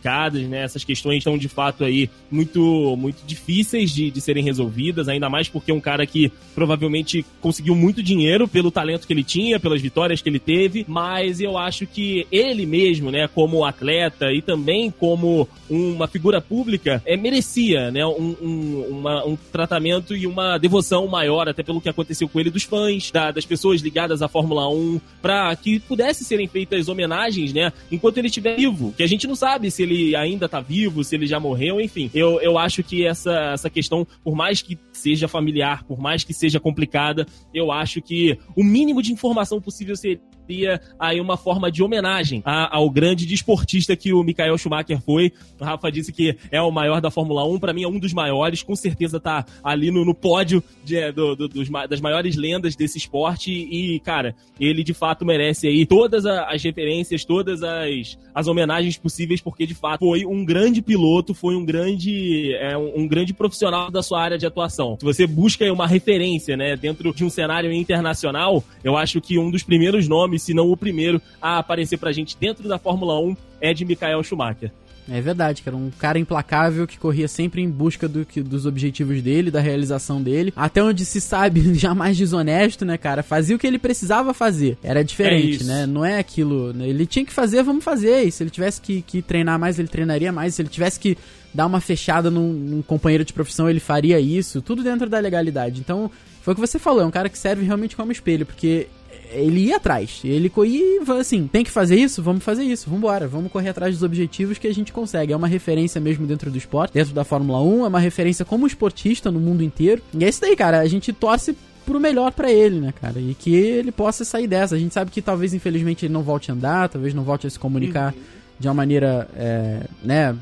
né? 0.48 0.64
Essas 0.64 0.84
questões 0.84 1.24
são, 1.24 1.38
de 1.38 1.48
fato, 1.48 1.84
aí 1.84 2.10
muito, 2.30 2.96
muito 2.98 3.26
difíceis 3.26 3.92
de, 3.92 4.12
de 4.12 4.22
serem 4.22 4.44
resolvidas, 4.44 5.08
ainda 5.08 5.30
mais 5.30 5.48
porque 5.48 5.72
é 5.72 5.74
um 5.74 5.80
cara 5.80 6.06
que 6.06 6.32
provavelmente 6.54 7.26
conseguiu 7.40 7.76
muito 7.76 8.04
dinheiro 8.04 8.48
pelo 8.48 8.72
talento 8.72 9.08
que 9.08 9.14
ele 9.14 9.24
tinha, 9.24 9.60
pelas 9.60 9.82
vitórias 9.82 10.22
que 10.22 10.30
ele 10.30 10.40
teve, 10.40 10.86
mas 10.88 11.40
eu 11.40 11.58
acho 11.58 11.88
que 11.88 12.28
ele 12.32 12.66
mesmo, 12.66 13.10
né, 13.10 13.28
como 13.28 13.66
atleta 13.66 14.32
e 14.32 14.42
também 14.42 14.92
como 14.92 15.48
uma 15.70 16.08
figura 16.08 16.42
pública, 16.42 17.02
é, 17.06 17.16
merecia, 17.16 17.90
né, 17.90 18.06
um, 18.06 18.36
um, 18.42 18.86
uma, 18.90 19.26
um 19.26 19.38
tratamento 19.52 20.16
e 20.16 20.28
uma 20.28 20.58
devoção 20.58 21.08
maior, 21.08 21.48
até 21.48 21.64
pelo 21.64 21.82
que 21.82 21.90
aconteceu 21.90 22.28
com 22.28 22.40
ele 22.40 22.50
dos 22.50 22.64
fãs, 22.64 22.82
fãs, 22.82 23.12
da, 23.12 23.32
das 23.32 23.46
pessoas 23.46 23.82
ligadas 23.82 24.22
à 24.22 24.28
Fórmula 24.28 24.68
1, 24.70 25.00
para 25.22 25.56
que 25.56 25.80
pudesse 25.80 26.24
serem 26.24 26.48
feitas 26.48 26.88
homenagens, 26.88 27.54
né, 27.54 27.72
enquanto 27.92 28.18
ele 28.18 28.28
estiver 28.28 28.56
vivo. 28.56 28.94
Que 28.96 29.04
a 29.04 29.08
gente 29.08 29.28
não 29.28 29.36
sabe 29.36 29.70
se 29.72 29.81
ele 29.82 30.16
ainda 30.16 30.48
tá 30.48 30.60
vivo, 30.60 31.04
se 31.04 31.16
ele 31.16 31.28
já 31.28 31.40
morreu, 31.40 31.80
enfim. 31.80 32.10
Eu, 32.14 32.40
eu 32.42 32.58
acho 32.58 32.84
que 32.84 33.06
essa, 33.06 33.52
essa 33.54 33.70
questão, 33.70 34.06
por 34.24 34.36
mais 34.36 34.62
que 34.62 34.78
seja 34.92 35.28
familiar, 35.28 35.84
por 35.84 36.00
mais 36.00 36.24
que 36.24 36.34
seja 36.34 36.60
complicada, 36.60 37.26
eu 37.54 37.72
acho 37.72 38.02
que 38.02 38.38
o 38.56 38.64
mínimo 38.64 39.02
de 39.02 39.12
informação 39.12 39.62
possível 39.62 39.96
seria 39.96 40.82
aí 41.00 41.20
uma 41.22 41.38
forma 41.38 41.72
de 41.72 41.82
homenagem 41.82 42.42
ao 42.46 42.90
grande 42.90 43.26
desportista 43.26 43.96
que 43.96 44.14
o 44.14 44.24
Michael 44.24 44.58
Schumacher 44.58 45.02
foi. 45.02 45.32
O 45.60 45.64
Rafa 45.64 45.92
disse 45.92 46.12
que 46.12 46.36
é 46.52 46.62
o 46.62 46.72
maior 46.72 47.00
da 47.00 47.10
Fórmula 47.10 47.46
1, 47.46 47.60
para 47.60 47.74
mim 47.74 47.84
é 47.84 47.88
um 47.88 48.00
dos 48.00 48.14
maiores, 48.14 48.64
com 48.64 48.76
certeza 48.76 49.20
tá 49.20 49.46
ali 49.64 49.92
no, 49.92 50.04
no 50.04 50.14
pódio 50.14 50.64
de, 50.84 51.12
do, 51.12 51.36
do, 51.36 51.48
dos, 51.48 51.70
das 51.90 52.02
maiores 52.02 52.36
lendas 52.36 52.76
desse 52.76 52.98
esporte 52.98 53.52
e, 53.52 54.00
cara, 54.02 54.36
ele 54.60 54.84
de 54.84 54.94
fato 54.94 55.26
merece 55.26 55.68
aí 55.68 55.86
todas 55.86 56.26
as 56.26 56.62
referências, 56.64 57.24
todas 57.24 57.64
as, 57.64 58.18
as 58.34 58.48
homenagens 58.48 58.98
possíveis, 58.98 59.42
porque 59.42 59.66
de 59.66 59.76
fato 59.76 60.00
foi 60.00 60.26
um 60.26 60.44
grande 60.44 60.82
piloto, 60.82 61.34
foi 61.34 61.56
um 61.56 61.66
grande, 61.66 62.54
é, 62.56 62.78
um 62.78 63.08
grande 63.08 63.34
profissional 63.34 63.90
da 63.90 64.04
sua 64.04 64.22
área 64.22 64.38
de 64.38 64.46
atuação. 64.46 64.81
Se 65.00 65.06
você 65.06 65.28
busca 65.28 65.72
uma 65.72 65.88
referência, 65.88 66.58
né, 66.58 66.76
dentro 66.76 67.14
de 67.14 67.24
um 67.24 67.30
cenário 67.30 67.72
internacional, 67.72 68.64
eu 68.84 68.98
acho 68.98 69.22
que 69.22 69.38
um 69.38 69.50
dos 69.50 69.64
primeiros 69.64 70.08
nomes 70.08 70.44
se 70.44 70.54
não 70.54 70.70
o 70.72 70.78
primeiro 70.78 71.22
a 71.42 71.60
aparecer 71.60 71.98
pra 71.98 72.12
gente 72.12 72.38
dentro 72.40 72.68
da 72.68 72.78
Fórmula 72.78 73.20
1 73.20 73.36
é 73.62 73.74
de 73.74 73.86
Michael 73.86 74.24
Schumacher. 74.24 74.72
É 75.10 75.22
verdade, 75.22 75.62
que 75.62 75.70
era 75.70 75.76
um 75.76 75.90
cara 76.00 76.20
implacável 76.20 76.88
que 76.88 76.98
corria 76.98 77.28
sempre 77.28 77.62
em 77.62 77.70
busca 77.70 78.08
do, 78.08 78.26
que, 78.26 78.42
dos 78.42 78.66
objetivos 78.66 79.22
dele, 79.22 79.52
da 79.52 79.60
realização 79.60 80.22
dele. 80.22 80.54
Até 80.56 80.84
onde 80.84 81.06
se 81.06 81.20
sabe, 81.20 81.74
jamais 81.78 82.18
desonesto, 82.18 82.86
né, 82.86 82.98
cara? 82.98 83.24
Fazia 83.24 83.56
o 83.56 83.60
que 83.60 83.68
ele 83.68 83.80
precisava 83.80 84.34
fazer. 84.34 84.78
Era 84.84 85.04
diferente, 85.04 85.64
é 85.64 85.66
né? 85.66 85.86
Não 85.86 86.06
é 86.06 86.20
aquilo. 86.20 86.74
Né? 86.74 86.88
Ele 86.88 87.06
tinha 87.06 87.26
que 87.26 87.34
fazer, 87.34 87.64
vamos 87.64 87.84
fazer. 87.84 88.24
E 88.24 88.32
se 88.32 88.44
ele 88.44 88.50
tivesse 88.50 88.82
que, 88.82 89.02
que 89.02 89.22
treinar 89.22 89.60
mais, 89.60 89.80
ele 89.80 89.88
treinaria 89.88 90.32
mais. 90.32 90.56
Se 90.56 90.62
ele 90.62 90.70
tivesse 90.70 91.00
que 91.00 91.18
dar 91.54 91.66
uma 91.66 91.82
fechada 91.82 92.32
num, 92.32 92.54
num 92.54 92.82
companheiro 92.82 93.26
de 93.26 93.34
profissão, 93.34 93.70
ele 93.70 93.80
faria 93.80 94.20
isso. 94.20 94.62
Tudo 94.62 94.84
dentro 94.84 95.10
da 95.10 95.20
legalidade. 95.20 95.82
Então, 95.82 96.10
foi 96.42 96.54
o 96.54 96.56
que 96.56 96.62
você 96.62 96.80
falou, 96.80 97.02
é 97.02 97.06
um 97.06 97.12
cara 97.12 97.30
que 97.30 97.38
serve 97.38 97.64
realmente 97.64 97.96
como 97.96 98.12
espelho, 98.12 98.46
porque 98.46 98.88
ele 99.34 99.62
ia 99.66 99.78
atrás. 99.78 100.22
Ele 100.24 100.52
ia 100.56 101.02
assim, 101.20 101.48
tem 101.48 101.64
que 101.64 101.72
fazer 101.72 101.96
isso? 101.96 102.22
Vamos 102.22 102.44
fazer 102.44 102.64
isso, 102.64 102.86
vamos 102.86 103.00
embora, 103.00 103.28
vamos 103.28 103.52
correr 103.52 103.70
atrás 103.70 103.96
dos 103.96 104.04
objetivos 104.04 104.58
que 104.58 104.68
a 104.68 104.74
gente 104.74 104.92
consegue. 104.92 105.34
É 105.34 105.36
uma 105.36 105.48
referência 105.48 106.00
mesmo 106.00 106.26
dentro 106.26 106.52
do 106.52 106.58
esporte, 106.58 106.94
dentro 106.94 107.14
da 107.14 107.24
Fórmula 107.24 107.62
1, 107.62 107.86
é 107.86 107.88
uma 107.88 108.00
referência 108.00 108.46
como 108.46 108.68
esportista 108.68 109.32
no 109.32 109.40
mundo 109.40 109.64
inteiro. 109.64 110.02
E 110.14 110.24
é 110.24 110.30
isso 110.30 110.42
daí, 110.42 110.56
cara, 110.56 110.80
a 110.80 110.88
gente 110.88 111.12
torce 111.14 111.56
pro 111.86 112.00
melhor 112.00 112.32
para 112.32 112.52
ele, 112.52 112.80
né, 112.80 112.94
cara? 113.00 113.20
E 113.20 113.34
que 113.34 113.54
ele 113.54 113.92
possa 113.92 114.24
sair 114.24 114.48
dessa. 114.48 114.76
A 114.76 114.80
gente 114.80 114.94
sabe 114.94 115.12
que 115.12 115.22
talvez, 115.22 115.54
infelizmente, 115.54 116.06
ele 116.06 116.14
não 116.14 116.22
volte 116.22 116.52
a 116.52 116.54
andar, 116.54 116.90
talvez 116.90 117.14
não 117.14 117.24
volte 117.24 117.48
a 117.48 117.50
se 117.50 117.60
comunicar. 117.60 118.14
Uhum 118.14 118.42
de 118.62 118.68
uma 118.68 118.76
maneira, 118.76 119.28
é, 119.36 119.82
né, 120.04 120.36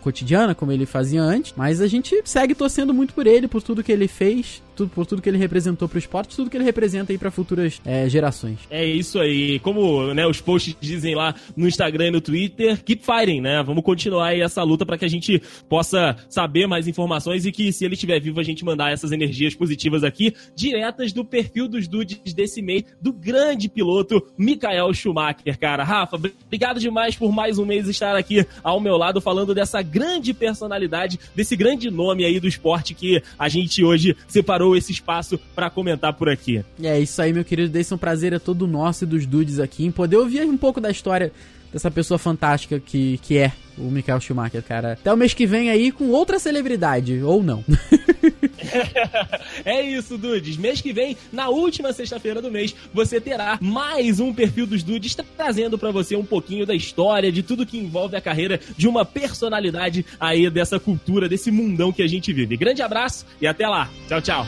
cotidiana, 0.00 0.54
como 0.54 0.70
ele 0.70 0.86
fazia 0.86 1.20
antes, 1.20 1.52
mas 1.56 1.80
a 1.80 1.88
gente 1.88 2.22
segue 2.24 2.54
torcendo 2.54 2.94
muito 2.94 3.12
por 3.12 3.26
ele, 3.26 3.48
por 3.48 3.60
tudo 3.60 3.82
que 3.82 3.90
ele 3.90 4.06
fez, 4.06 4.62
tudo, 4.76 4.90
por 4.90 5.06
tudo 5.06 5.22
que 5.22 5.28
ele 5.28 5.38
representou 5.38 5.88
pro 5.88 5.98
esporte, 5.98 6.36
tudo 6.36 6.50
que 6.50 6.56
ele 6.56 6.64
representa 6.64 7.12
aí 7.12 7.18
para 7.18 7.30
futuras 7.30 7.80
é, 7.84 8.08
gerações. 8.08 8.58
É 8.70 8.84
isso 8.84 9.18
aí. 9.18 9.58
Como 9.60 10.12
né, 10.14 10.26
os 10.26 10.40
posts 10.40 10.76
dizem 10.80 11.14
lá 11.14 11.34
no 11.56 11.66
Instagram 11.66 12.08
e 12.08 12.10
no 12.10 12.20
Twitter, 12.20 12.82
keep 12.84 13.02
fighting, 13.04 13.40
né? 13.40 13.62
Vamos 13.62 13.82
continuar 13.82 14.28
aí 14.28 14.40
essa 14.42 14.62
luta 14.62 14.84
para 14.84 14.98
que 14.98 15.04
a 15.04 15.08
gente 15.08 15.42
possa 15.68 16.16
saber 16.28 16.66
mais 16.66 16.86
informações 16.86 17.46
e 17.46 17.52
que, 17.52 17.72
se 17.72 17.84
ele 17.84 17.94
estiver 17.94 18.20
vivo, 18.20 18.38
a 18.38 18.42
gente 18.42 18.64
mandar 18.64 18.92
essas 18.92 19.12
energias 19.12 19.54
positivas 19.54 20.04
aqui, 20.04 20.34
diretas 20.54 21.12
do 21.12 21.24
perfil 21.24 21.66
dos 21.66 21.88
dudes 21.88 22.34
desse 22.34 22.60
mês, 22.60 22.84
do 23.00 23.12
grande 23.12 23.68
piloto 23.68 24.22
Michael 24.36 24.92
Schumacher, 24.92 25.58
cara. 25.58 25.84
Rafa, 25.84 26.16
obrigado 26.16 26.78
demais 26.78 27.16
por 27.16 27.32
mais 27.32 27.58
um 27.58 27.64
mês 27.64 27.88
estar 27.88 28.16
aqui 28.16 28.46
ao 28.62 28.80
meu 28.80 28.96
lado 28.96 29.20
falando 29.20 29.54
dessa 29.54 29.80
grande 29.80 30.34
personalidade, 30.34 31.18
desse 31.34 31.56
grande 31.56 31.90
nome 31.90 32.24
aí 32.24 32.38
do 32.40 32.48
esporte 32.48 32.94
que 32.94 33.22
a 33.38 33.48
gente 33.48 33.82
hoje 33.84 34.16
separou 34.26 34.65
separou 34.66 34.76
esse 34.76 34.92
espaço 34.92 35.38
para 35.54 35.70
comentar 35.70 36.12
por 36.14 36.28
aqui. 36.28 36.64
É 36.82 36.98
isso 36.98 37.20
aí, 37.22 37.32
meu 37.32 37.44
querido. 37.44 37.68
Desse 37.68 37.94
um 37.94 37.98
prazer 37.98 38.32
é 38.32 38.38
todo 38.38 38.66
nosso 38.66 39.04
e 39.04 39.06
dos 39.06 39.26
dudes 39.26 39.60
aqui 39.60 39.86
em 39.86 39.90
poder 39.90 40.16
ouvir 40.16 40.42
um 40.42 40.56
pouco 40.56 40.80
da 40.80 40.90
história 40.90 41.32
dessa 41.76 41.90
pessoa 41.90 42.16
fantástica 42.16 42.80
que, 42.80 43.18
que 43.18 43.36
é 43.36 43.52
o 43.76 43.90
Michael 43.90 44.18
Schumacher, 44.18 44.62
cara. 44.62 44.92
Até 44.94 45.12
o 45.12 45.16
mês 45.16 45.34
que 45.34 45.44
vem 45.44 45.68
aí 45.68 45.92
com 45.92 46.08
outra 46.08 46.38
celebridade, 46.38 47.22
ou 47.22 47.42
não. 47.42 47.62
é 49.62 49.82
isso, 49.82 50.16
Dudes. 50.16 50.56
Mês 50.56 50.80
que 50.80 50.94
vem, 50.94 51.14
na 51.30 51.50
última 51.50 51.92
sexta-feira 51.92 52.40
do 52.40 52.50
mês, 52.50 52.74
você 52.94 53.20
terá 53.20 53.58
mais 53.60 54.18
um 54.20 54.32
perfil 54.32 54.66
dos 54.66 54.82
Dudes 54.82 55.14
trazendo 55.36 55.76
para 55.76 55.90
você 55.90 56.16
um 56.16 56.24
pouquinho 56.24 56.64
da 56.64 56.74
história, 56.74 57.30
de 57.30 57.42
tudo 57.42 57.66
que 57.66 57.76
envolve 57.76 58.16
a 58.16 58.20
carreira 58.22 58.58
de 58.74 58.88
uma 58.88 59.04
personalidade 59.04 60.06
aí 60.18 60.48
dessa 60.48 60.80
cultura, 60.80 61.28
desse 61.28 61.50
mundão 61.50 61.92
que 61.92 62.02
a 62.02 62.08
gente 62.08 62.32
vive. 62.32 62.56
Grande 62.56 62.80
abraço 62.80 63.26
e 63.38 63.46
até 63.46 63.68
lá. 63.68 63.90
Tchau, 64.08 64.22
tchau. 64.22 64.46